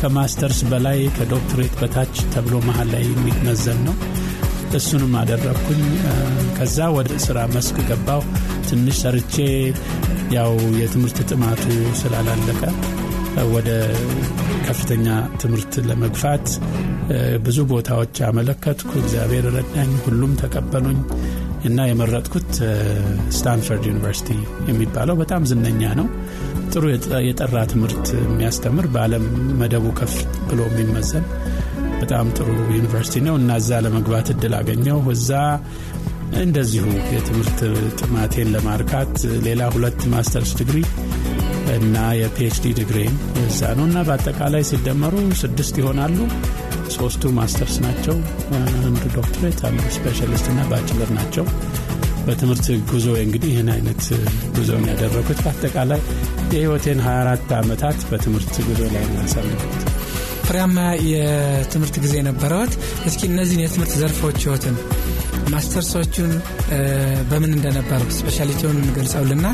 ከማስተርስ 0.00 0.60
በላይ 0.70 1.00
ከዶክትሬት 1.18 1.76
በታች 1.82 2.16
ተብሎ 2.34 2.56
መሀል 2.68 2.90
ላይ 2.94 3.04
የሚመዘን 3.08 3.82
ነው። 3.88 3.96
እሱንም 4.76 5.12
አደረግኩኝ 5.20 5.84
ከዛ 6.56 6.88
ወደ 6.96 7.12
ስራ 7.24 7.40
መስክ 7.52 7.76
ገባሁ 7.90 8.24
ትንሽ 8.68 8.96
ሰርቼ 9.02 9.36
ያው 10.34 10.50
የትምህርት 10.80 11.18
ጥማቱ 11.30 11.62
ስላላለቀ 12.00 12.62
ወደ 13.52 13.70
ከፍተኛ 14.66 15.06
ትምህርት 15.40 15.74
ለመግፋት 15.88 16.46
ብዙ 17.44 17.58
ቦታዎች 17.70 18.16
አመለከትኩ። 18.26 18.90
እግዚአብሔር 19.02 19.46
ረዳኝ 19.56 19.90
ሁሉም 20.04 20.32
ተቀበሉኝ 20.40 20.98
እና 21.64 21.86
የመረጥኩት 21.88 22.50
ስታንፈርድ 23.36 23.84
ዩኒቨርሲቲ 23.90 24.28
የሚባለው 24.68 25.16
በጣም 25.22 25.46
ዝነኛ 25.50 25.82
ነው። 26.00 26.08
ጥሩ 26.72 26.84
የጠራ 27.28 27.56
ትምህርት 27.72 28.06
የሚያስተምር 28.22 28.86
በአለም 28.94 29.24
መደቡ 29.62 29.86
ከፍ 30.00 30.14
ብሎ 30.50 30.60
የሚመዘን 30.70 31.24
በጣም 32.00 32.26
ጥሩ 32.36 32.48
ዩኒቨርሲቲ 32.74 33.22
ነው 33.26 33.34
እና 33.40 33.52
እዛ 33.60 33.80
ለመግባት 33.84 34.28
እድል 34.34 34.52
አገኘሁ 34.58 34.98
እዛ 35.14 35.30
እንደዚሁ 36.40 36.84
የትምህርት 37.12 37.60
ጥማቴን 38.00 38.52
ለማርካት 38.54 39.14
ሌላ 39.46 39.62
ሁለት 39.74 40.00
ማስተርስ 40.12 40.52
ዲግሪ 40.60 40.78
እና 41.76 41.96
የፒኤችዲ 42.18 42.66
ዲግሪን 42.78 43.14
እዛ 43.42 43.60
ነው 43.78 43.84
እና 43.88 43.98
በአጠቃላይ 44.08 44.62
ሲደመሩ 44.68 45.14
ስድስት 45.40 45.74
ይሆናሉ። 45.80 46.18
ሶስቱ 46.96 47.32
ማስተርስ 47.38 47.76
ናቸው። 47.84 48.16
አንዱ 48.84 49.02
ዶክትሬት 49.16 49.60
አንዱ 49.68 49.84
specialist 49.96 50.48
እና 50.52 50.62
ባችለር 50.70 51.10
ናቸው። 51.18 51.46
በትምህርት 52.26 52.66
ጉዞ 52.90 53.08
እንግዲህ 53.24 53.52
ይህን 53.52 53.70
አይነት 53.74 54.02
ጉዞ 54.56 54.70
ያደረጉት 54.90 55.38
በአጠቃላይ 55.44 56.00
የህይወቴን 56.52 57.00
24 57.06 57.54
ዓመታት 57.60 58.00
በትምህርት 58.10 58.54
ጉዞ 58.68 58.82
ላይ 58.94 59.06
ያሳለፉት 59.16 59.87
ፍሬያማ 60.48 60.78
የትምህርት 61.08 61.96
ጊዜ 62.04 62.14
ነበረዎት? 62.26 62.72
እስኪ 63.08 63.20
እነዚህን 63.30 63.62
የትምህርት 63.62 63.92
ዘርፎች 64.00 64.38
ህይወትን 64.44 64.76
ማስተርሶቹን 65.52 66.30
በምን 67.30 67.52
እንደነበሩ 67.56 68.00
specialty 68.16 68.59
ውን 68.59 68.78
ገልጸውልና 68.96 69.46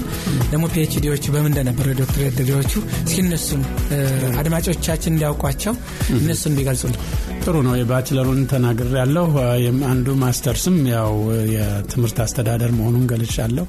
ደግሞ 0.51 0.65
ፒኤችዲዎቹ 0.73 1.25
በምን 1.35 1.51
እንደነበሩ 1.53 1.87
የዶክትሬት 1.91 2.35
ዲግሪዎቹ 2.41 2.73
እስኪ 3.05 3.19
እነሱን 3.25 3.63
አድማጮቻችን 4.41 5.13
እንዲያውቋቸው 5.15 5.75
እነሱን 6.19 6.57
ቢገልጹልን። 6.59 6.99
ጥሩ 7.45 7.55
ነው። 7.67 7.75
የባችለሩን 7.81 8.41
ተናግሬያለሁ 8.53 9.27
አንዱ 9.91 10.17
ማስተርስም 10.23 10.79
ያው 10.95 11.13
የትምህርት 11.55 12.19
አስተዳደር 12.27 12.73
መሆኑን 12.79 13.07
ገልጫለሁ። 13.13 13.67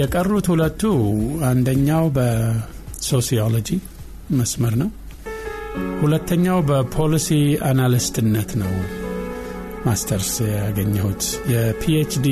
የቀሩት 0.00 0.48
ሁለቱ 0.52 0.82
አንደኛው 1.48 2.04
በሶሲዮሎጂ 2.16 3.70
መስመር 4.32 4.74
ነው 4.82 4.90
ሁለተኛው 6.00 6.58
በፖሊሲ 6.68 7.28
analyst 7.68 8.20
ነት 8.20 8.50
ነው 8.62 8.72
ማስተርስ 9.86 10.32
ያገኘሁት። 10.56 11.22
የፒኤችዲ 11.52 12.26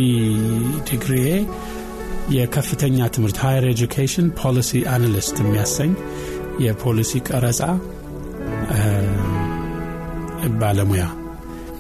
ዲግሪዬ 0.89 1.29
የከፍተኛ 2.31 2.99
ትምህርት 3.15 3.39
higher 3.45 3.67
education 3.71 4.27
policy 4.41 4.81
analyst 4.95 5.37
የሚያሰኝ 5.43 5.93
የፖሊሲ 6.65 7.21
ቀረጻ 7.29 7.63
ባለሙያ 10.61 11.05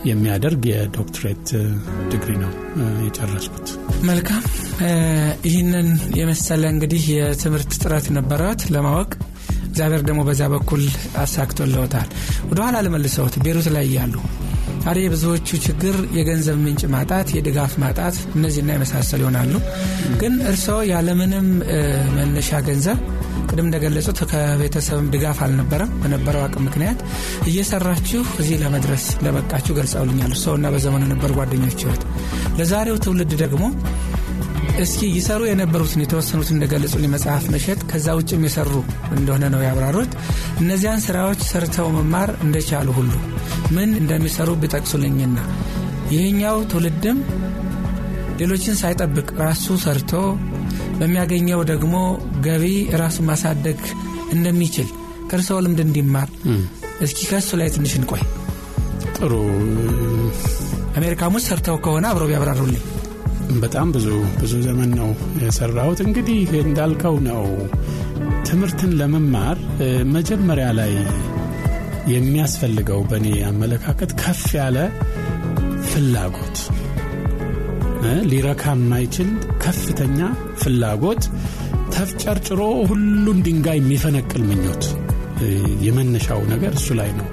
የሚያደርግ 0.08 0.62
የዶክትሬት 0.70 1.46
ዲግሪ 2.10 2.32
ነው 2.42 2.52
የጨረስኩት። 3.06 3.68
መልካም። 4.08 4.44
ይህንን 5.48 5.88
የመሰለ 6.18 6.62
እንግዲህ 6.74 7.02
የትምህርት 7.14 7.72
ጥረት 7.82 8.06
ነበረዎት 8.18 8.62
ለማወቅ 8.74 9.10
እግዚአብሔር 9.78 10.02
ደግሞ 10.06 10.20
በዛ 10.26 10.42
በኩል 10.52 10.80
አሳክቶለውታል 11.22 12.08
ወደኋላ 12.48 12.76
ልመልስዎት 12.84 13.34
ቤሩት 13.44 13.66
ላይ 13.74 13.86
ያሉ 13.96 14.14
ዛሬ 14.84 14.96
የብዙዎቹ 15.04 15.48
ችግር 15.64 15.96
የገንዘብ 16.16 16.56
ምንጭ 16.62 16.82
ማጣት 16.94 17.28
የድጋፍ 17.36 17.72
ማጣት 17.82 18.16
እነዚህና 18.34 18.70
የመሳሰል 18.74 19.20
ይሆናሉ። 19.22 19.52
ግን 20.20 20.34
እርስዎ 20.48 20.78
ያለምንም 20.90 21.46
መነሻ 22.16 22.60
ገንዘብ 22.68 22.98
ቅድም 23.48 23.66
እንደገለጹት 23.66 24.18
ከቤተሰብም 24.32 25.06
ድጋፍ 25.14 25.38
አልነበረም 25.46 25.92
በነበረው 26.02 26.42
አቅም 26.46 26.66
ምክንያት 26.68 26.98
እየሰራችሁ 27.50 28.24
እዚህ 28.42 28.58
ለመድረስ 28.64 29.06
እንደበቃችሁ 29.14 29.76
ገልጸውልኛል። 29.78 30.32
እርስዎና 30.32 30.72
በዘመኑ 30.74 31.04
ነበር 31.14 31.32
ጓደኞች 31.38 31.78
ህይወት። 31.82 32.04
ለዛሬው 32.60 32.98
ትውልድ 33.04 33.34
ደግሞ 33.44 33.64
እስኪ 34.82 35.00
ይሰሩ 35.14 35.40
የነበሩትን 35.46 36.02
የተወሰኑት 36.02 36.48
እንደገለጹልኝ 36.54 37.10
መጽሐፍ 37.14 37.44
መሸጥ 37.54 37.78
ከዛ 37.90 38.14
ውጭም 38.18 38.42
የሰሩ 38.46 38.72
እንደሆነ 39.16 39.44
ነው 39.54 39.62
ያብራሩት። 39.66 40.12
እነዚያን 40.62 41.02
ስራዎች 41.06 41.40
ሰርተው 41.48 41.88
መማር 41.96 42.30
እንደቻሉ 42.44 42.88
ሁሉ 42.98 43.10
ምን 43.76 43.90
እንደሚሰሩ 44.00 44.50
ቢጠቅሱልኝና 44.62 45.38
ይህኛው 46.12 46.58
ትውልድም 46.70 47.18
ሌሎችን 48.40 48.78
ሳይጠብቅ 48.80 49.28
ራሱ 49.42 49.76
ሰርቶ 49.84 50.12
በሚያገኘው 50.98 51.60
ደግሞ 51.70 51.94
ገቢ 52.46 52.64
ራሱን 53.00 53.26
ማሳደግ 53.30 53.80
እንደሚችል 54.32 54.88
ከእርስዎ 55.30 55.58
ልምድ 55.64 55.80
እንዲማር። 55.84 56.28
እስኪ 57.04 57.18
ከእሱ 57.30 57.50
ላይ 57.60 57.68
ትንሽ 57.74 57.92
እንቆይ። 57.98 58.22
ጥሩ። 59.16 59.32
አሜሪካም 60.98 61.34
ውስጥ 61.36 61.46
ሰርተው 61.50 61.76
ከሆነ 61.84 62.06
አብረው 62.10 62.28
ቢያብራሩልኝ 62.30 62.82
በጣም 63.58 63.88
ብዙ 63.94 64.06
ብዙ 64.40 64.52
ዘመን 64.64 64.90
ነው 64.98 65.10
የሰራሁት። 65.42 66.00
እንግዲህ 66.04 66.38
እንዳልከው 66.62 67.16
ነው 67.28 67.44
ትምህርትን 68.48 68.92
ለመማር 69.00 69.58
መጀመሪያ 70.14 70.66
ላይ 70.78 70.92
የሚያስፈልገው 72.12 73.00
በእኔ 73.10 73.28
አመለካከት 73.48 74.10
ከፍ 74.20 74.44
ያለ 74.58 74.78
ፍላጎት 75.90 76.58
ሊረካ 78.30 78.64
የማይችል 78.74 79.30
ከፍተኛ 79.62 80.18
ፍላጎት 80.62 81.22
ተፍጨርጭሮ 81.94 82.60
ሁሉን 82.90 83.38
ድንጋይ 83.46 83.78
የሚፈነቅል 83.80 84.42
ምኞት 84.48 84.84
የመነሻው 85.86 86.40
ነገር 86.52 86.72
እሱ 86.78 86.88
ላይ 87.00 87.10
ነው 87.18 87.26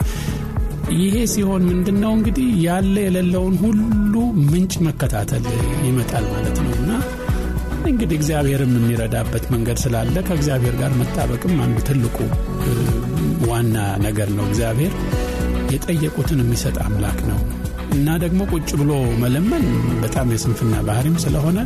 ይሄ 0.96 1.16
ሲሆን 1.32 1.64
ምንድን 1.70 1.98
ነው 2.02 2.12
እንግዲህ 2.18 2.48
ያለ 2.66 2.96
የሌለውን 3.06 3.56
ሁሉ 3.62 4.14
ምንጭ 4.46 4.74
መከታተል 4.88 5.46
ይመጣል 5.88 6.26
ማለት 6.34 6.58
ነው። 6.64 6.74
እና 6.80 6.92
እንግዲህ 7.90 8.16
እግዚአብሔርም 8.20 8.74
የሚረዳበት 8.78 9.46
መንገድ 9.54 9.78
ስላለ 9.84 10.16
ከእግዚአብሔር 10.28 10.76
ጋር 10.82 10.94
መጣበቅም 11.02 11.56
አንዱ 11.66 11.78
ትልቁ 11.90 12.18
ዋና 13.50 13.76
ነገር 14.06 14.30
ነው። 14.38 14.46
እግዚአብሔር 14.50 14.94
የጠየቁትን 15.74 16.42
የሚሰጥ 16.44 16.78
አምላክ 16.86 17.20
ነው። 17.30 17.40
እና 17.96 18.10
ደግሞ 18.24 18.42
ቁጭ 18.54 18.70
ብሎ 18.80 18.92
መለመን 19.22 19.66
በጣም 20.02 20.32
የስንፍና 20.34 20.76
ባህሪም 20.88 21.16
ስለሆነ 21.24 21.60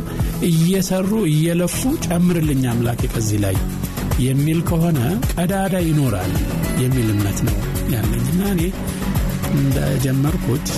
እየሰሩ 0.50 1.10
እየለፉ 1.30 1.78
ጨምርልኝ 2.06 2.62
አምላክ 2.72 3.02
ከዚህ 3.14 3.40
ላይ 3.44 3.56
የሚል 4.20 4.60
ከሆነ 4.68 4.98
ቀዳዳ 5.34 5.74
ይኖራል 5.86 6.32
የሚል 6.82 7.08
እምነት 7.14 7.38
ነው 7.46 7.56
ያለኝ። 7.94 8.24
እኔ 8.50 8.62
እንደጀመርኩት 9.54 10.68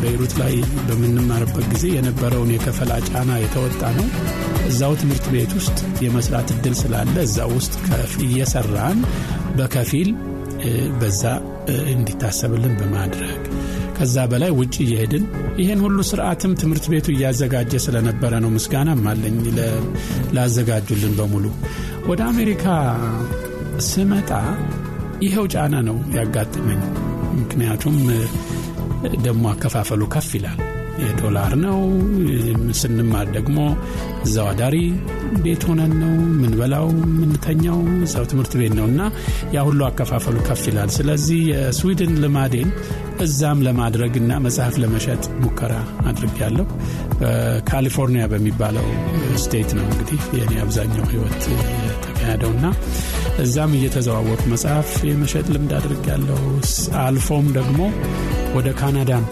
ቤይሩት 0.00 0.34
ላይ 0.40 0.54
በምንማርበት 0.86 1.66
ጊዜ 1.72 1.84
የነበረውን 1.94 2.52
የከፈላ 2.54 2.92
ጫና 3.08 3.30
የተወጣ 3.42 3.82
ነው። 3.98 4.06
እዛው 4.68 4.94
ትምህርት 5.00 5.26
ቤት 5.34 5.52
ውስጥ 5.58 5.76
የመስራት 6.04 6.48
እድል 6.54 6.74
ስላለ 6.80 7.16
እዛው 7.26 7.52
ውስጥ 7.58 7.74
እየሰራን 8.26 9.00
በከፊል 9.58 10.10
በዛ 11.00 11.22
እንዲታሰብልን 11.92 12.74
በማድረግ 12.78 13.42
ከዛ 13.98 14.16
በላይ 14.30 14.50
ውጭ 14.58 14.74
እየሄድን 14.84 15.24
ይህን 15.60 15.80
ሁሉ 15.84 15.98
ስርዓትም 16.10 16.52
ትምህርት 16.60 16.86
ቤቱ 16.92 17.06
እያዘጋጀ 17.14 17.80
ስለነበረ 17.84 18.32
ነው። 18.44 18.50
ምስጋናም 18.56 19.02
አለኝ 19.12 19.38
ላዘጋጁልን 20.36 21.14
በሙሉ። 21.18 21.44
ወደ 22.08 22.20
አሜሪካ 22.30 22.64
ስመጣ 23.88 24.30
ይኸው 25.22 25.46
ጫና 25.54 25.76
ነው 25.88 25.96
ያጋጠመኝ። 26.16 26.82
ምክንያቱም 27.38 27.96
ደግሞ 29.22 29.44
አከፋፈሉ 29.52 30.02
ከፍ 30.14 30.30
ይላል። 30.38 30.58
የዶላር 31.02 31.52
ነው። 31.64 31.76
ስንማር 32.78 33.26
ደግሞ 33.36 33.58
እዛው 34.24 34.46
አዳሪ 34.52 34.76
ቤት 35.44 35.62
ሆነን 35.68 35.92
ነው 36.00 36.12
ምንበላው፣ 36.40 36.86
ምንተኛው 37.18 37.78
እዛው 38.06 38.24
ትምህርት 38.30 38.54
ቤት 38.60 38.74
ነው 38.78 38.86
እና 38.92 39.00
ያ 39.54 39.64
ሁሉ 39.68 39.80
አከፋፈሉ 39.88 40.36
ከፍ 40.48 40.64
ይላል። 40.70 40.90
ስለዚህ 40.96 41.40
የስዊድን 41.50 42.14
ልማዴን 42.24 42.70
እዛም 43.20 43.62
ለማድረግ 43.66 44.14
እና 44.22 44.32
መጽሐፍ 44.44 44.74
ለመሸጥ 44.82 45.22
ሙከራ 45.42 45.72
አድርጌያለሁ። 46.10 46.66
ካሊፎርኒያ 47.70 48.24
በሚባለው 48.32 48.88
ስቴት 49.44 49.72
ነው 49.78 49.86
እንግዲህ 49.88 50.20
የኔ 50.38 50.54
አብዛኛው 50.64 51.06
ህይወት 51.12 51.42
የተካሄደው 52.30 52.52
እና 52.54 52.66
እዛም 53.42 53.72
እየተዘዋወርኩ 53.76 54.42
መጽሐፍ 54.52 54.88
የመሸጥ 55.08 55.44
ልምድ 55.54 55.72
አድርጌያለሁ። 55.78 56.38
አልፎም 57.02 57.46
ደግሞ 57.56 57.78
ወደ 58.56 58.68
ካናዳም 58.80 59.24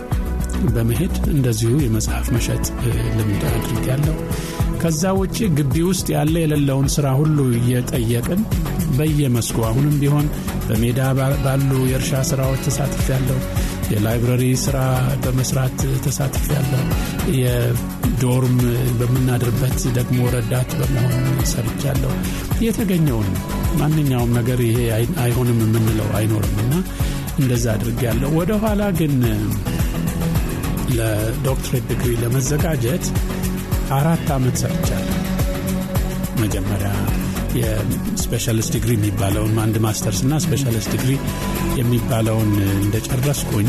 በመሄድ 0.74 1.14
እንደዚሁ 1.34 1.72
የመጽሐፍ 1.84 2.26
መሸጥ 2.36 2.64
ልምድ 3.18 3.42
አድርጌያለሁ። 3.50 4.16
ከዛ 4.80 5.12
ውጭ 5.20 5.38
ግቢ 5.58 5.74
ውስጥ 5.88 6.06
ያለ 6.14 6.34
የሌለውን 6.42 6.88
ስራ 6.96 7.06
ሁሉ 7.20 7.38
እየጠየቅን 7.58 8.40
በየመስኩ 8.98 9.58
አሁንም 9.68 9.96
ቢሆን 10.02 10.26
በሜዳ 10.68 11.00
ባሉ 11.44 11.70
የእርሻ 11.90 12.22
ስራዎች 12.30 12.62
ተሳትፍ 12.66 13.06
ያለው 13.14 13.40
የላይብረሪ 13.90 14.44
ስራ 14.64 14.78
በመስራት 15.24 15.76
ተሳትፍ 16.06 16.46
ያለው 16.56 16.82
የዶርም 17.37 18.56
በምናድርበት 18.99 19.78
ደግሞ 19.97 20.18
ረዳት 20.35 20.71
በመሆን 20.80 21.14
ሰርቻለሁ። 21.52 22.12
የተገኘውን 22.66 23.30
ማንኛውም 23.80 24.33
ነገር 24.38 24.61
ይሄ 24.66 24.78
አይሆንም 25.25 25.59
የምንለው 25.64 26.11
አይኖርም 26.18 26.56
እና 26.64 26.75
እንደዛ 27.38 27.66
አድርጌያለሁ። 27.75 28.30
ወደኋላ 28.38 28.83
ግን 29.00 29.14
ለዶክትሬት 30.97 31.85
ዲግሪ 31.90 32.12
ለመዘጋጀት 32.23 33.04
አራት 33.97 34.26
ዓመት 34.37 34.56
ሰርቻለሁ። 34.62 35.12
መጀመሪያ 36.42 36.90
የ 37.60 37.79
specialist 37.79 38.70
ዲግሪ 38.75 38.92
የሚባለውን 38.97 39.54
አንድ 39.62 39.76
ማስተርስ 39.85 40.18
እና 40.25 40.35
specialist 40.44 40.90
ዲግሪ 40.95 41.12
የሚባለውን 41.78 42.50
እንደጨረስኩኝ 42.78 43.68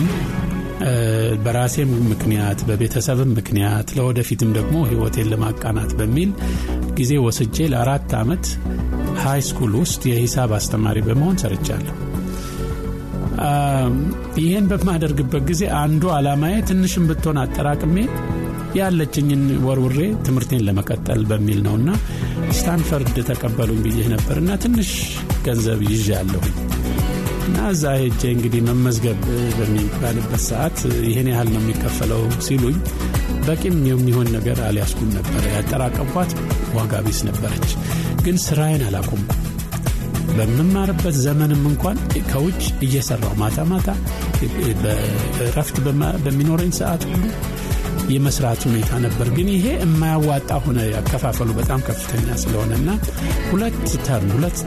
በራሴም 1.43 1.91
ምክንያት 2.11 2.59
በቤተሰብም 2.67 3.31
ምክንያት 3.37 3.87
ለወደፊትም 3.97 4.49
ደግሞ 4.57 4.75
ህይወቴን 4.89 5.29
ለማቃናት 5.31 5.91
በሚል 5.99 6.31
ጊዜ 6.99 7.13
ወስጄ 7.25 7.67
ለአራት 7.71 8.11
ዓመት 8.19 8.45
high 9.23 9.41
school 9.47 9.73
ውስጥ 9.81 10.01
የሂሳብ 10.11 10.51
አስተማሪ 10.57 10.97
በመሆን 11.07 11.39
ሰርቻለሁ። 11.43 11.95
ይህን 14.41 14.65
በማደርግበት 14.71 15.43
ጊዜ 15.49 15.63
አንዱ 15.81 16.03
ዓላማዬ 16.15 16.55
ትንሽም 16.69 17.07
ብትሆን 17.09 17.39
አጠራቅሜ 17.43 17.97
ያለችኝን 18.77 19.43
ወርውሬ 19.67 19.99
ትምህርቴን 20.25 20.65
ለመቀጠል 20.67 21.21
በሚል 21.29 21.59
ነውና 21.67 21.89
ስታንፈርድ 22.57 23.15
ተቀበሉኝ 23.29 23.79
ብዬ 23.85 24.01
ነበር 24.15 24.37
እና 24.43 24.59
ትንሽ 24.65 24.91
ገንዘብ 25.47 25.81
ይዤ 25.89 26.07
ያለሁኝ 26.15 26.55
እና 27.47 27.57
እዛ 27.73 27.83
ሄጄ 27.99 28.21
እንግዲህ 28.33 28.61
መመዝገብ 28.67 29.19
በሚባልበት 29.57 30.41
ሰዓት 30.47 30.77
ይህን 31.07 31.29
ያህል 31.31 31.49
ነው 31.53 31.61
የሚከፈለው 31.61 32.23
ሲሉኝ 32.45 32.77
በቂም 33.47 33.75
የሚሆን 33.89 34.29
ነገር 34.35 34.57
አልያዝኩም 34.67 35.11
ነበረ። 35.17 35.43
ያጠራቀምኳት 35.53 36.31
ዋጋ 36.77 37.01
ቢስ 37.05 37.19
ነበረች። 37.27 37.69
ግን 38.23 38.37
ስራዬን 38.45 38.83
አላቆምኩም። 38.87 39.43
በምማርበት 40.37 41.15
ዘመንም 41.25 41.61
እንኳን 41.69 41.97
ከውጭ 42.31 42.63
እየሰራው 42.85 43.33
ማታ 43.41 43.59
ማታ 43.69 43.89
ረፍት 45.55 45.77
በሚኖረኝ 46.25 46.73
ሰዓት 46.79 47.03
ሁሉ 47.09 47.23
የመስራት 48.11 48.61
ሁኔታ 48.67 48.91
ነበር። 49.05 49.27
ግን 49.37 49.47
ይሄ 49.53 49.65
የማያዋጣ 49.77 50.51
ሆነ። 50.65 50.79
ያከፋፈሉ 50.91 51.49
በጣም 51.57 51.79
ከፍተኛ 51.87 52.35
ስለሆነና 52.43 52.89
ሁለት 53.49 53.77
ተርም 54.05 54.29
ሁለት 54.35 54.59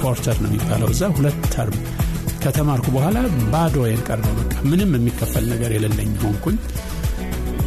ኮርተር 0.00 0.36
ነው 0.42 0.50
የሚባለው 0.50 0.90
እዛ 0.94 1.12
ሁለት 1.18 1.38
ተርም 1.54 1.78
ከተማርኩ 2.44 2.86
በኋላ 2.94 3.18
ባዶ 3.52 3.76
ቀረው። 4.06 4.34
በቃ 4.40 4.54
ምንም 4.70 4.90
የሚከፈል 4.96 5.44
ነገር 5.52 5.70
የሌለኝ 5.74 6.10
ሆንኩኝ 6.22 6.56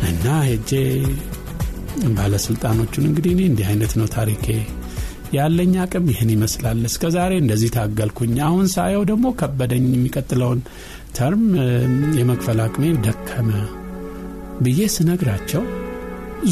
እና 0.10 0.26
ሄጄ 0.48 0.72
ባለስልጣኖቹን 2.18 3.08
እንግዲህ 3.10 3.32
እኔ 3.36 3.42
እንዲህ 3.50 3.68
አይነት 3.72 3.94
ነው 4.00 4.08
ታሪኬ 4.16 4.46
ያለኝ 5.36 5.74
አቅም 5.84 6.06
ይህን 6.12 6.30
ይመስላል። 6.34 6.78
እስከ 6.90 7.10
ዛሬ 7.16 7.34
እንደዚህ 7.42 7.72
ታገልኩኝ። 7.76 8.36
አሁን 8.46 8.66
ሳየው 8.74 9.04
ደግሞ 9.10 9.28
ከበደኝ። 9.40 9.88
የሚቀጥለውን 9.92 10.60
ተርም 11.18 11.44
የመክፈል 12.20 12.60
አቅሜ 12.66 12.86
ደከመ 13.06 13.50
ብዬ 14.62 14.80
ስነግራቸው 14.94 15.64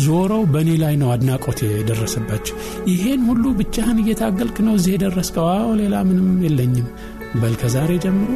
ዞረው 0.04 0.44
በእኔ 0.54 0.70
ላይ 0.82 0.94
ነው 1.02 1.10
አድናቆት 1.14 1.60
የደረሰባቸው። 1.68 2.56
ይሄን 2.92 3.22
ሁሉ 3.30 3.44
ብቻህን 3.60 3.98
እየታገልክ 4.04 4.58
ነው 4.66 4.74
እዚህ 4.78 4.94
የደረስከው? 4.96 5.46
አዎ 5.54 5.68
ሌላ 5.82 5.96
ምንም 6.10 6.30
የለኝም። 6.46 6.88
በል 7.40 7.54
ከዛሬ 7.62 7.92
ጀምሮ 8.04 8.30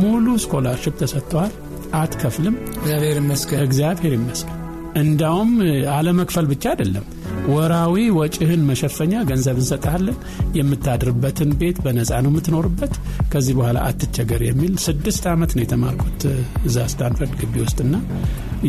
ሙሉ 0.00 0.26
scholarship 0.42 0.94
ተሰጥቶሃል። 1.00 1.52
አትከፍልም። 1.96 2.54
እግዚአብሔር 2.76 3.16
ይመስገን። 3.20 3.60
እግዚአብሔር 3.66 4.12
ይመስገን። 4.16 4.52
እንዳውም 5.00 5.50
አለመክፈል 5.94 6.46
ብቻ 6.50 6.64
አይደለም 6.72 7.04
ወራዊ 7.48 7.96
ወጪህን 8.18 8.62
መሸፈኛ 8.68 9.14
ገንዘብ 9.28 9.56
እንሰጠሃለን። 9.60 10.16
የምታድርበትን 10.58 11.50
ቤት 11.60 11.78
በነፃ 11.84 12.10
ነው 12.24 12.30
የምትኖርበት። 12.32 12.94
ከዚህ 13.32 13.54
በኋላ 13.58 13.78
አትቸገር 13.88 14.42
የሚል 14.46 14.72
ስድስት 14.86 15.24
ዓመት 15.32 15.52
ነው 15.56 15.64
የተማርኩት 15.64 16.22
እዛ 16.66 16.86
ስታንፈርድ 16.92 17.34
ግቢ 17.42 17.54
ውስጥና 17.66 17.94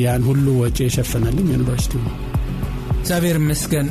ያን 0.04 0.26
ሁሉ 0.30 0.48
ወጪ 0.62 0.78
የሸፈነልኝ 0.86 1.48
ዩኒቨርሲቲ 1.56 1.94
ነው። 2.04 2.14
እግዚአብሔር 3.00 3.38
ይመስገን። 3.42 3.90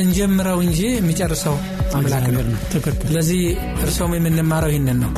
እንጀምረው 0.00 0.58
እንጂ 0.64 0.80
የሚጨርሰው 0.94 1.56
አምላክ 1.94 2.26
ነው። 2.34 2.42
ስለዚህ 3.04 3.40
እርሶም 3.84 4.12
የምንማረው 4.16 4.70
ይህንን 4.72 4.98
ነው። 5.04 5.10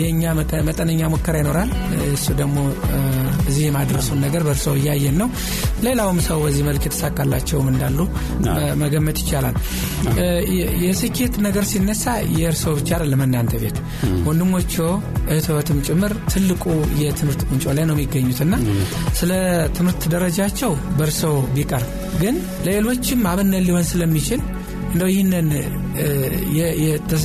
የእኛ 0.00 0.22
መጠነኛ 0.68 1.00
ሙከራ 1.12 1.36
ይኖራል። 1.40 1.70
እሱ 2.10 2.26
ደግሞ 2.40 2.56
እዚህ 3.50 3.62
የማድረሱን 3.66 4.18
ነገር 4.24 4.42
በእርሶ 4.46 4.66
እያየን 4.78 5.16
ነው። 5.20 5.28
ሌላውም 5.86 6.18
ሰው 6.26 6.38
በዚህ 6.44 6.62
መልክ 6.68 6.82
የተሳካላቸውም 6.86 7.68
እንዳሉ 7.72 7.98
መገመት 8.82 9.18
ይቻላል። 9.22 9.56
የስኬት 10.84 11.34
ነገር 11.46 11.64
ሲነሳ 11.70 12.04
የእርሶ 12.36 12.64
ብቻ 12.78 12.90
አይደለም። 12.96 13.22
እናንተ 13.26 13.54
ቤት 13.62 13.78
ወንድሞቾ 14.28 14.74
እህትወትም 15.30 15.80
ጭምር 15.88 16.12
ትልቁ 16.32 16.64
የትምህርት 17.00 17.42
ቁንጮ 17.50 17.64
ላይ 17.76 17.84
ነው 17.90 17.96
የሚገኙት 17.96 18.40
እና 18.46 18.54
ስለ 19.20 19.32
ትምህርት 19.76 20.02
ደረጃቸው 20.14 20.72
በእርሶ 20.98 21.22
ቢቀር 21.54 21.84
ግን 22.20 22.36
ለሌሎችም 22.64 23.20
አብነት 23.30 23.62
ሊሆን 23.66 23.84
ስለሚችል 23.90 24.40
እንደው 24.92 25.08
ይህንን 25.12 25.48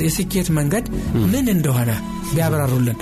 የስኬት 0.05 0.49
መንገድ 0.57 0.85
ምን 1.31 1.47
እንደሆነ 1.55 1.91
ቢያብራሩልን። 2.27 2.97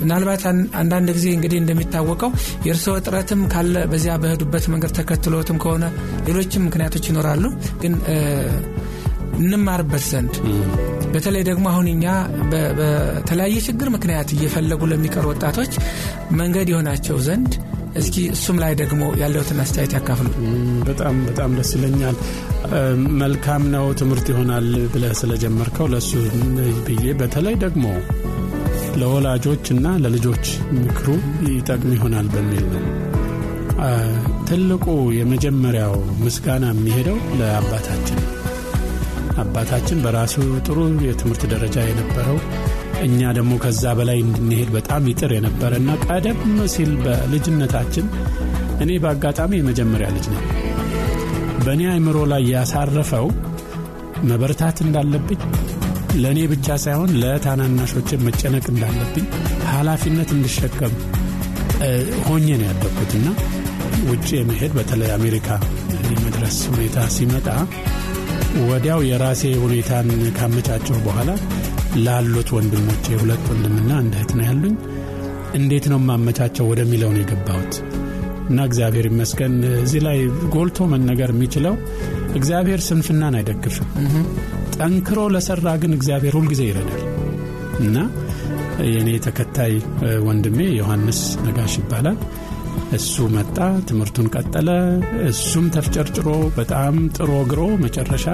ምናልባት 0.00 0.42
አንዳንድ 0.80 1.08
ጊዜ 1.16 1.26
እንግዲህ 1.36 1.58
እንደሚታወቀው 1.60 2.30
የእርስዎ 2.66 2.94
ጥረትም 3.06 3.42
ካለ 3.52 3.76
በዚያ 3.92 4.14
በሄዱበት 4.22 4.64
መንገድ 4.72 4.92
ተከትሎትም 4.98 5.60
ከሆነ 5.64 5.84
ሌሎችም 6.26 6.66
ምክንያቶች 6.68 7.06
ይኖራሉ። 7.10 7.44
ግን 7.82 7.94
እንማርበት 9.40 10.04
ዘንድ 10.10 10.34
በተለይ 11.12 11.42
ደግሞ 11.48 11.66
አሁን 11.72 11.86
እኛ 11.92 12.04
በተለያየ 12.78 13.56
ችግር 13.66 13.88
ምክንያት 13.94 14.28
እየፈለጉ 14.36 14.88
ለሚቀሩ 14.90 15.24
ወጣቶች 15.32 15.72
መንገድ 16.40 16.68
የሆናቸው 16.72 17.16
ዘንድ 17.26 17.52
እስኪ 17.96 18.16
እሱም 18.34 18.56
ላይ 18.62 18.72
ደግሞ 18.80 19.02
ያለውትን 19.20 19.60
አስተያየት 19.62 19.92
ያካፍሉ። 19.96 20.28
በጣም 20.88 21.16
በጣም 21.26 21.50
ደስ 21.58 21.70
ይለኛል። 21.76 22.16
መልካም 23.22 23.62
ነው 23.74 23.86
ትምህርት 24.00 24.26
ይሆናል 24.32 24.68
ብለህ 24.92 25.14
ስለጀመርከው 25.20 25.88
ለእሱ 25.92 26.10
ብዬ 26.86 27.14
በተለይ 27.20 27.56
ደግሞ 27.64 27.86
ለወላጆች 29.00 29.64
እና 29.74 29.86
ለልጆች 30.04 30.46
ምክሩ 30.78 31.08
ይጠቅም 31.50 31.92
ይሆናል 31.96 32.28
በሚል 32.34 32.66
ነው። 32.74 32.84
ትልቁ 34.48 34.86
የመጀመሪያው 35.18 35.94
ምስጋና 36.24 36.64
የሚሄደው 36.72 37.18
ለአባታችን 37.38 38.18
አባታችን 39.42 39.98
በራሱ 40.04 40.34
ጥሩ 40.66 40.78
የትምህርት 41.04 41.42
ደረጃ 41.52 41.76
የነበረው 41.84 42.38
እኛ 43.04 43.20
ደግሞ 43.36 43.52
ከዛ 43.62 43.92
በላይ 43.98 44.18
እንድንሄድ 44.24 44.68
በጣም 44.76 45.02
ይጥር 45.10 45.30
የነበረና 45.36 45.90
ቀደም 46.06 46.40
ሲል 46.74 46.90
በልጅነታችን 47.04 48.06
እኔ 48.84 48.90
በአጋጣሚ 49.04 49.52
የመጀመሪያ 49.58 50.08
ልጅ 50.16 50.26
ነው 50.34 50.42
በእኔ 51.64 51.82
አይምሮ 51.92 52.18
ላይ 52.32 52.42
ያሳረፈው 52.52 53.26
መበርታት 54.28 54.78
እንዳለብኝ 54.84 55.40
ለእኔ 56.22 56.38
ብቻ 56.52 56.76
ሳይሆን 56.84 57.10
ለታናናሾች 57.22 58.10
መጨነቅ 58.26 58.64
እንዳለብኝ 58.72 59.26
ኃላፊነት 59.72 60.30
እንድሸከም 60.36 60.94
ሆኜ 62.26 62.46
ነው 62.60 62.66
ያደግኩትና 62.70 63.28
ውጭ 64.10 64.28
የመሄድ 64.38 64.72
በተለይ 64.78 65.10
አሜሪካ 65.18 65.48
የመድረስ 66.10 66.58
ሁኔታ 66.72 66.98
ሲመጣ 67.16 67.48
ወዲያው 68.68 69.00
የራሴ 69.08 69.42
ሁኔታን 69.64 70.08
ካመቻቸው 70.38 70.96
በኋላ 71.04 71.30
ላሉት 71.98 72.48
ወንድሞቼ 72.56 73.04
ሁለት 73.20 73.44
ወንድምና 73.50 73.90
አንድ 74.00 74.12
እህት 74.16 74.32
ነው 74.38 74.44
ያሉኝ። 74.48 74.74
እንዴት 75.54 75.86
ነው 75.92 75.98
ማመቻቸው 76.08 76.64
ወደሚለው 76.70 77.10
ነው 77.14 77.20
የገባሁት? 77.22 77.72
እና 78.50 78.60
እግዚአብሔር 78.68 79.06
ይመስገን 79.10 79.54
እዚህ 79.80 80.00
ላይ 80.06 80.18
ጎልቶ 80.54 80.86
መነገር 80.92 81.30
የሚችለው 81.34 81.74
እግዚአብሔር 82.34 82.80
ስንፍናን 82.86 83.36
አይደግፍም። 83.38 83.88
ጠንክሮ 84.76 85.20
ለሰራ 85.34 85.68
ግን 85.82 85.92
እግዚአብሔር 85.98 86.34
ሁልጊዜ 86.38 86.62
ይረዳል። 86.68 87.02
እና 87.80 87.96
የእኔ 88.88 89.10
ተከታይ 89.26 89.74
ወንድሜ 90.26 90.58
ዮሐንስ 90.78 91.20
ነጋሽ 91.46 91.74
ይባላል። 91.80 92.18
እሱ 92.96 93.14
መጣ 93.34 93.56
ትምህርቱን 93.88 94.28
ቀጠለ። 94.34 94.68
እሱም 95.30 95.66
ተፍጨርጭሮ 95.74 96.28
በጣም 96.58 96.96
ጥሮ 97.16 97.30
ግሮ 97.50 97.62
መጨረሻ 97.84 98.26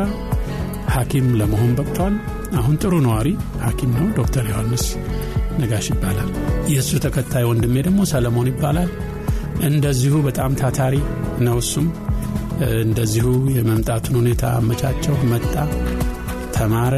ሐኪም 0.95 1.29
ለመሆን 1.41 1.73
በቅቷል 1.79 2.15
አሁን 2.55 2.75
ጥሩ 2.83 2.95
ነዋሪ 3.05 3.29
ሐኪም 3.63 3.93
ነው 3.97 4.07
ዶክተር 4.19 4.45
ዮሐንስ 4.51 4.85
ነጋሽ 5.59 5.87
ይባላል። 5.93 6.31
የእሱ 6.73 6.91
ተከታይ 7.05 7.45
ወንድሜ 7.49 7.75
ደግሞ 7.87 8.01
ሰለሞን 8.13 8.51
ይባላል። 8.53 8.91
እንደዚሁ 9.69 10.15
በጣም 10.27 10.57
ታታሪ 10.61 10.95
ነው 11.47 11.57
እሱም። 11.63 11.87
እንደዚሁ 12.83 13.27
የመምጣቱን 13.57 14.19
ሁኔታ 14.21 14.45
አመቻቸው 14.59 15.17
መጣ 15.33 15.55
ተማረ 16.57 16.95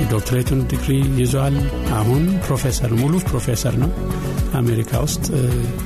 የዶክትሬቱን 0.00 0.60
ዲግሪ 0.70 0.90
ይዟል። 1.20 1.56
አሁን 1.98 2.24
ፕሮፌሰር 2.44 2.92
ሙሉ 3.00 3.14
ፕሮፌሰር 3.28 3.74
ነው። 3.82 3.90
አሜሪካ 4.58 4.90
ውስጥ 5.04 5.24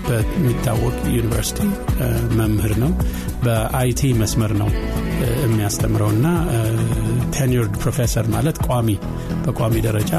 በሚታወቅ 0.07 0.97
ዩኒቨርሲቲ 1.17 1.61
መምህር 2.39 2.75
ነው። 2.83 2.93
በ 3.45 3.79
IT 3.79 4.13
መስመር 4.21 4.53
ነው 4.61 4.71
የሚያስተምረው 5.45 6.11
እና 6.17 6.27
tenured 7.35 7.75
professor 7.83 8.27
ማለት 8.35 8.57
ቋሚ 8.67 8.89
በቋሚ 9.45 9.75
ደረጃ 9.87 10.13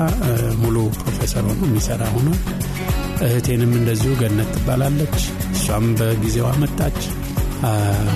ሙሉ 0.64 0.78
ፕሮፌሰር 1.00 1.44
ሆኖ 1.50 1.62
የሚሰራ 1.70 2.04
ሆኖ 2.16 2.30
እህቴንም 3.24 3.74
እንደዚሁ 3.80 4.14
ገነት 4.22 4.52
ትባላለች። 4.56 5.18
እሷም 5.56 5.86
በጊዜዋ 6.00 6.50
መጣች 6.64 7.00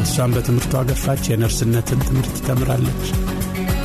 እሷም 0.03 0.31
በትምህርቷ 0.35 0.83
ገፋች። 0.89 1.23
የነርስነትን 1.31 2.01
ትምህርት 2.07 2.37
ተምራለች 2.47 3.03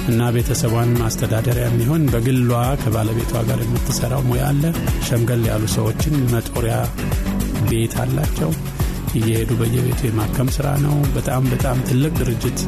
እና 0.09 0.29
ቤተሰቧን 0.35 0.91
ማስተዳደሪያ 1.01 1.65
የሚሆን 1.67 2.03
በግሏ 2.13 2.53
ከባለቤቷ 2.81 3.33
ጋር 3.49 3.61
የምትሰራው 3.63 4.23
ሙያ 4.29 4.45
አለ። 4.49 4.63
ሸምገል 5.07 5.43
ያሉ 5.49 5.65
ሰዎችን 5.75 6.15
መጦሪያ 6.33 6.77
ቤት 7.69 7.95
አላቸው። 8.03 8.51
እየሄዱ 9.15 9.51
በየቤቱ 9.61 10.01
የማከም 10.07 10.49
ስራ 10.57 10.69
ነው። 10.85 10.97
በጣም 11.17 11.45
በጣም 11.53 11.79
ትልቅ 11.89 12.13
ድርጅት 12.21 12.61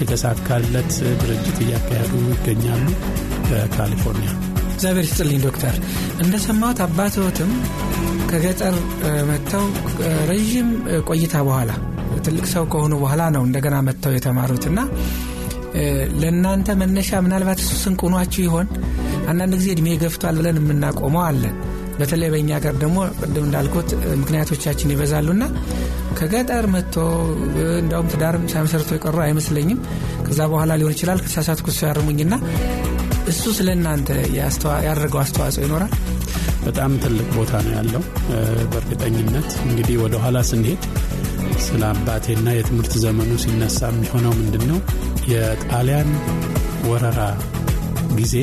የተሳካለት 0.00 0.92
ድርጅት 1.22 1.58
እያካሄዱ 1.64 2.12
ይገኛሉ 2.32 2.86
በካሊፎርኒያ። 3.48 4.30
እግዚአብሔር 4.74 5.04
ይስጥልኝ 5.06 5.40
ዶክተር። 5.46 5.74
እንደሰማሁት 6.22 6.78
አባትዎትም 6.86 7.50
ከገጠር 8.30 8.74
መጥተው 9.30 9.64
ረዥም 10.30 10.68
ቆይታ 11.08 11.34
በኋላ 11.48 11.70
ትልቅ 12.24 12.46
ሰው 12.52 12.64
ከሆኑ 12.72 12.94
በኋላ 13.02 13.22
ነው 13.34 13.42
እንደገና 13.46 13.76
መጥተው 13.86 14.12
የተማሩትና 14.16 14.78
ለእናንተ 16.20 16.74
መነሻ 16.80 17.20
ምናልባት 17.26 17.60
እሱ 17.64 17.72
ስንቁኗችሁ 17.82 18.42
ይሆን? 18.46 18.66
አንዳንድ 19.30 19.52
ጊዜ 19.58 19.68
እድሜ 19.74 19.88
ገፍቷል 20.02 20.36
ብለን 20.40 20.58
የምናቆመው 20.60 21.22
አለን 21.28 21.54
በተለይ 21.98 22.28
በእኛ 22.32 22.50
ሀገር 22.58 22.74
ደግሞ 22.82 22.98
ቅድም 23.20 23.44
እንዳልኩት 23.46 23.88
ምክንያቶቻችን 24.20 24.92
ይበዛሉና 24.92 25.44
ከገጠር 26.18 26.64
መጥቶ 26.74 26.96
እንዳውም 27.82 28.08
ትዳርም 28.12 28.44
ሳይመሰርቶ 28.52 28.90
የቀሩ 28.96 29.18
አይመስለኝም። 29.24 29.78
ከዛ 30.26 30.40
በኋላ 30.52 30.72
ሊሆን 30.80 30.94
ይችላል 30.96 31.20
ከተሳሳትኩ 31.22 31.66
እሱ 31.72 31.80
ያርሙኝና 31.88 32.34
እሱ 33.32 33.44
ስለ 33.58 33.68
እናንተ 33.78 34.08
ያደረገው 34.86 35.20
አስተዋጽኦ 35.22 35.62
ይኖራል? 35.66 35.92
በጣም 36.64 36.92
ትልቅ 37.04 37.28
ቦታ 37.36 37.52
ነው 37.66 37.72
ያለው። 37.78 38.02
በእርግጠኝነት 38.72 39.50
እንግዲህ 39.66 39.96
ወደ 40.04 40.16
ኋላ 40.24 40.38
ስንሄድ 40.50 40.82
ስለ 41.66 41.82
አባቴና 41.90 42.48
የትምህርት 42.56 42.94
ዘመኑ 43.04 43.32
ሲነሳ 43.44 43.80
የሚሆነው 43.92 44.32
ምንድን 44.40 44.64
ነው 44.70 44.78
የጣሊያን 45.30 46.10
ወረራ 46.88 47.20
ጊዜ 48.16 48.34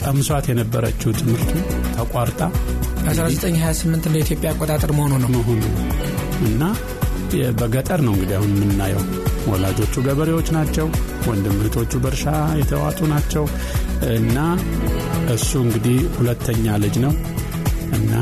ቀምሷት 0.00 0.46
የነበረችው 0.50 1.10
ትምህርቱ 1.18 1.52
ተቋርጣ 1.96 2.40
1928 3.06 4.06
እንደ 4.08 4.16
ኢትዮጵያ 4.24 4.50
አቆጣጠር 4.52 4.90
መሆኑ 4.98 5.12
ነው። 5.24 5.30
መሆኑ 5.36 5.62
እና 6.48 6.62
በገጠር 7.60 8.00
ነው 8.06 8.12
እንግዲህ 8.14 8.34
አሁን 8.38 8.52
የምናየው። 8.56 9.02
ወላጆቹ 9.50 9.94
ገበሬዎች 10.06 10.48
ናቸው 10.56 10.86
ወንድም 11.28 11.56
እህቶቹ 11.58 11.92
በእርሻ 12.04 12.24
የተዋጡ 12.60 12.98
ናቸው። 13.12 13.44
እና 14.16 14.38
እሱ 15.34 15.50
እንግዲህ 15.64 15.98
ሁለተኛ 16.18 16.76
ልጅ 16.84 16.96
ነው 17.04 17.12
እና 17.96 18.12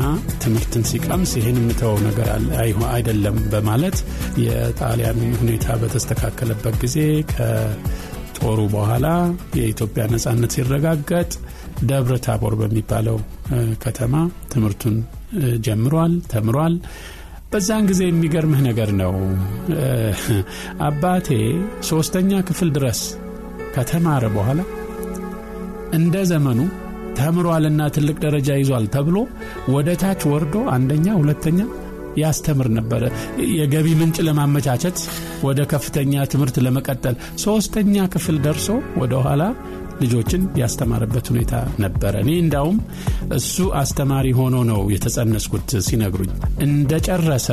ትምህርትን 0.41 0.83
ሲቀምስ 0.89 1.31
ይህን 1.39 1.57
የምተወው 1.59 1.97
ነገር 2.05 2.27
አይደለም 2.91 3.37
በማለት 3.51 3.97
የጣሊያን 4.43 5.19
ሁኔታ 5.41 5.75
በተስተካከለበት 5.81 6.75
ጊዜ 6.83 6.97
ከጦሩ 7.31 8.59
በኋላ 8.75 9.07
የኢትዮጵያ 9.59 10.05
ነጻነት 10.13 10.53
ሲረጋገጥ 10.57 11.31
ደብረ 11.83 12.15
ታቦር 12.25 12.55
በሚባለው 12.59 13.17
ከተማ 13.83 14.13
ትምህርቱን 14.53 14.97
ጀምሯል 15.65 16.13
ተምሯል። 16.31 16.75
በዛን 17.51 17.83
ጊዜ 17.89 18.01
የሚገርምህ 18.07 18.61
ነገር 18.67 18.89
ነው። 19.01 19.13
አባቴ 20.87 21.29
ሶስተኛ 21.89 22.41
ክፍል 22.47 22.69
ድረስ 22.77 23.01
ከተማረ 23.75 24.25
በኋላ 24.35 24.59
እንደ 25.95 26.15
ዘመኑ 26.31 26.59
ተምሯልና 27.19 27.81
ትልቅ 27.95 28.17
ደረጃ 28.25 28.49
ይዟል 28.59 28.85
ተብሎ 28.95 29.17
ወደ 29.73 29.89
ታች 30.01 30.23
ወርዶ 30.31 30.55
አንደኛ 30.75 31.07
ሁለተኛ 31.19 31.59
ያስተምር 32.17 32.67
ነበረ። 32.77 33.03
የገቢ 33.55 33.87
ምንጭ 33.99 34.17
ለማመቻቸት 34.27 34.97
ወደ 35.43 35.61
ከፍተኛ 35.71 36.23
ትምህርት 36.33 36.57
ለመቀጠል 36.65 37.15
ሶስተኛ 37.43 38.05
ክፍል 38.13 38.37
ደርሶ 38.45 38.67
ወደ 39.01 39.15
ኋላ 39.25 39.41
ልጆችን 40.01 40.41
ያስተማረበት 40.61 41.25
ሁኔታ 41.31 41.53
ነበረ። 41.79 42.13
እኔ 42.23 42.31
እንዳውም 42.39 42.77
እሱ 43.35 43.67
አስተማሪ 43.81 44.27
ሆኖ 44.39 44.55
ነው 44.71 44.81
የተጸነስኩት 44.93 45.69
ሲነግሩኝ። 45.87 46.31
እንደጨረሰ 46.65 47.49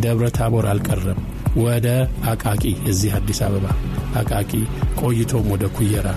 ደብረ 0.00 0.26
ታቦር 0.36 0.66
አልቀረም። 0.72 1.20
ወደ 1.58 1.86
አቃቂ 2.26 2.62
እዚህ 2.90 3.10
አዲስ 3.16 3.40
አበባ 3.46 3.66
አቃቂ 4.16 4.50
ቆይቶም 5.00 5.50
ወደ 5.54 5.64
ኩየራ 5.76 6.08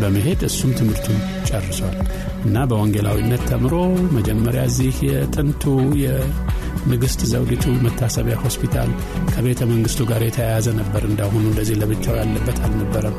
በመሄድ 0.00 0.40
እሱም 0.48 0.70
ትምህርቱን 0.78 1.18
ጨርሷል 1.48 1.96
እና 2.44 2.56
በወንጌላዊነት 2.70 3.42
ተምሮ 3.50 3.74
መጀመሪያ 4.16 4.62
እዚህ 4.68 4.96
የጥንቱ 5.08 5.64
የንግሥት 6.02 7.22
ዘውዲቱ 7.32 7.64
መታሰቢያ 7.84 8.36
ሆስፒታል 8.44 8.90
ከቤተ 9.30 9.60
መንግስቱ 9.72 10.06
ጋር 10.10 10.22
የተያያዘ 10.26 10.68
ነበር። 10.80 11.04
እንዳሁኑ 11.10 11.44
እንደዚህ 11.50 11.78
ለብቻው 11.80 12.16
ያለበት 12.20 12.58
አልነበረም 12.66 13.16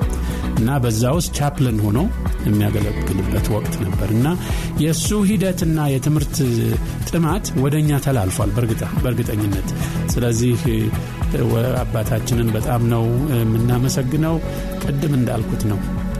እና 0.60 0.70
በዛ 0.84 1.04
ውስጥ 1.18 1.32
ቻፕልን 1.38 1.78
ሆኖ 1.84 2.00
የሚያገለግልበት 2.48 3.48
ወቅት 3.56 3.76
ነበር 3.86 4.10
እና 4.16 4.28
የእሱ 4.84 5.20
ሂደትና 5.30 5.80
የትምህርት 5.94 6.36
ጥማት 7.10 7.48
ወደ 7.64 7.76
እኛ 7.84 8.00
ተላልፏል 8.06 8.52
በእርግጠኝነት። 9.04 9.70
ስለዚህ 10.14 10.60
አባታችንን 11.82 12.50
በጣም 12.56 12.84
ነው 12.94 13.06
የምናመሰግነው። 13.38 14.38
ቅድም 14.84 15.16
እንዳልኩት 15.18 15.64
ነው 15.72 15.80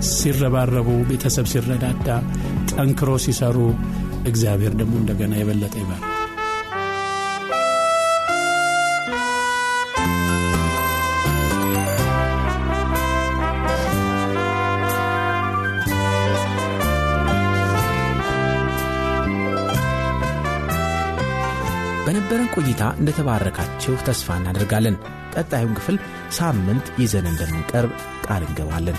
ሲረባረቡ 0.10 0.90
ቤተሰብ 1.10 1.48
ሲረዳዳ 1.52 2.08
ጠንክሮ 2.72 3.12
ሲሰሩ 3.26 3.58
እግዚአብሔር 4.26 4.74
ደግሞ 4.80 4.94
እንደገና 5.02 5.34
የበለጠ 5.38 5.76
ይባል 5.82 6.04
በነበረን 22.06 22.52
ቆይታ 22.56 22.84
እንደተባረካችሁ 23.00 23.94
ተስፋ 24.08 24.38
እናደርጋለን። 24.40 24.96
ቀጣዩን 25.34 25.76
ክፍል 25.78 25.98
ሳምንት 26.38 26.88
ይዘን 27.02 27.26
እንደምንቀርብ 27.32 27.92
ቃል 28.26 28.44
እንገባለን 28.48 28.98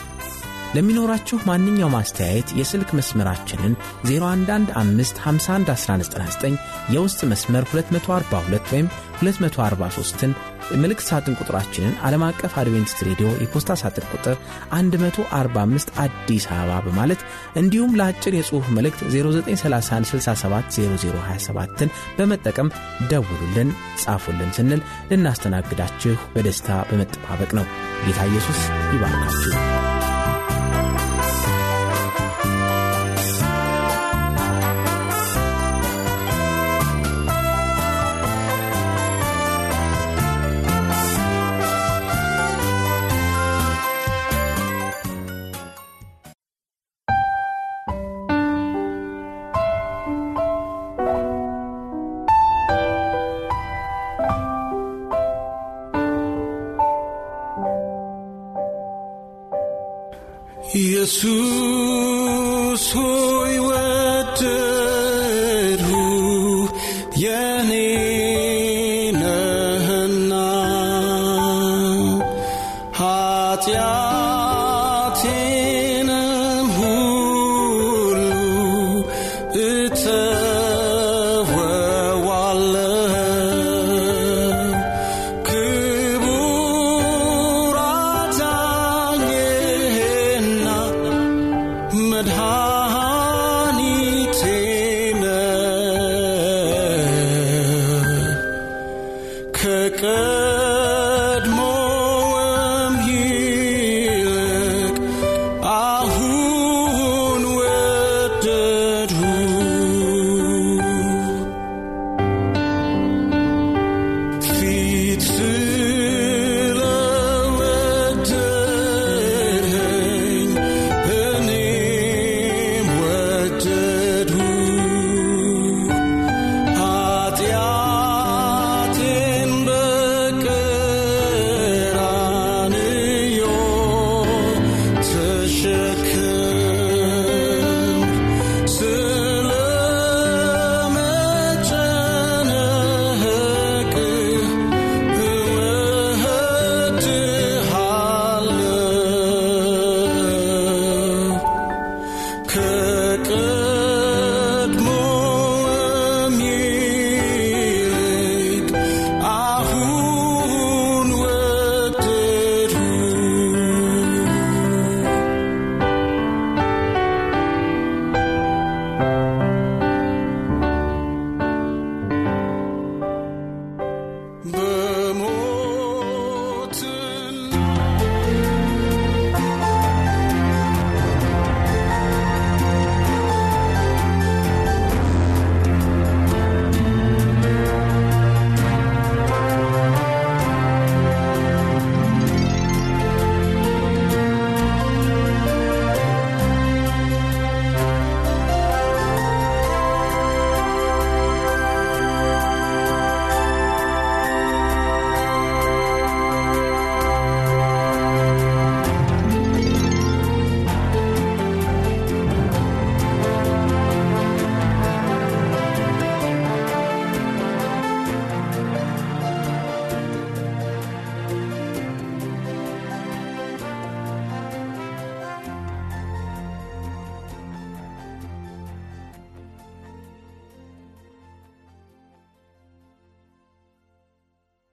ለሚኖራችሁ 0.75 1.37
ማንኛውም 1.49 1.95
አስተያየት 1.99 2.49
የስልክ 2.59 2.91
መስመራችንን 2.99 3.73
0115511199 4.11 6.59
የውስጥ 6.95 7.21
መስመር 7.33 7.65
242 7.71 8.71
ወይም 8.75 8.87
243ን 9.23 10.33
ምልክት 10.81 11.05
ሳጥን 11.09 11.35
ቁጥራችንን 11.41 11.95
ዓለም 12.07 12.23
አቀፍ 12.27 12.53
አድቬንቲስት 12.61 12.99
ሬዲዮ 13.09 13.29
የፖስታ 13.43 13.71
ሳጥን 13.83 14.07
ቁጥር 14.13 14.37
145 14.77 15.89
አዲስ 16.05 16.45
አበባ 16.53 16.71
በማለት 16.87 17.21
እንዲሁም 17.61 17.97
ለአጭር 18.01 18.33
የጽሑፍ 18.39 18.67
መልእክት 18.79 19.01
0931670027ን 19.15 21.89
በመጠቀም 22.19 22.73
ደውሉልን፣ 23.13 23.69
ጻፉልን 24.05 24.51
ስንል 24.59 24.81
ልናስተናግዳችሁ 25.11 26.17
በደስታ 26.35 26.69
በመጠባበቅ 26.91 27.51
ነው። 27.61 27.67
ጌታ 28.07 28.21
ኢየሱስ 28.33 28.61
ይባርካችሁ። 28.95 29.53
家。 73.61 74.10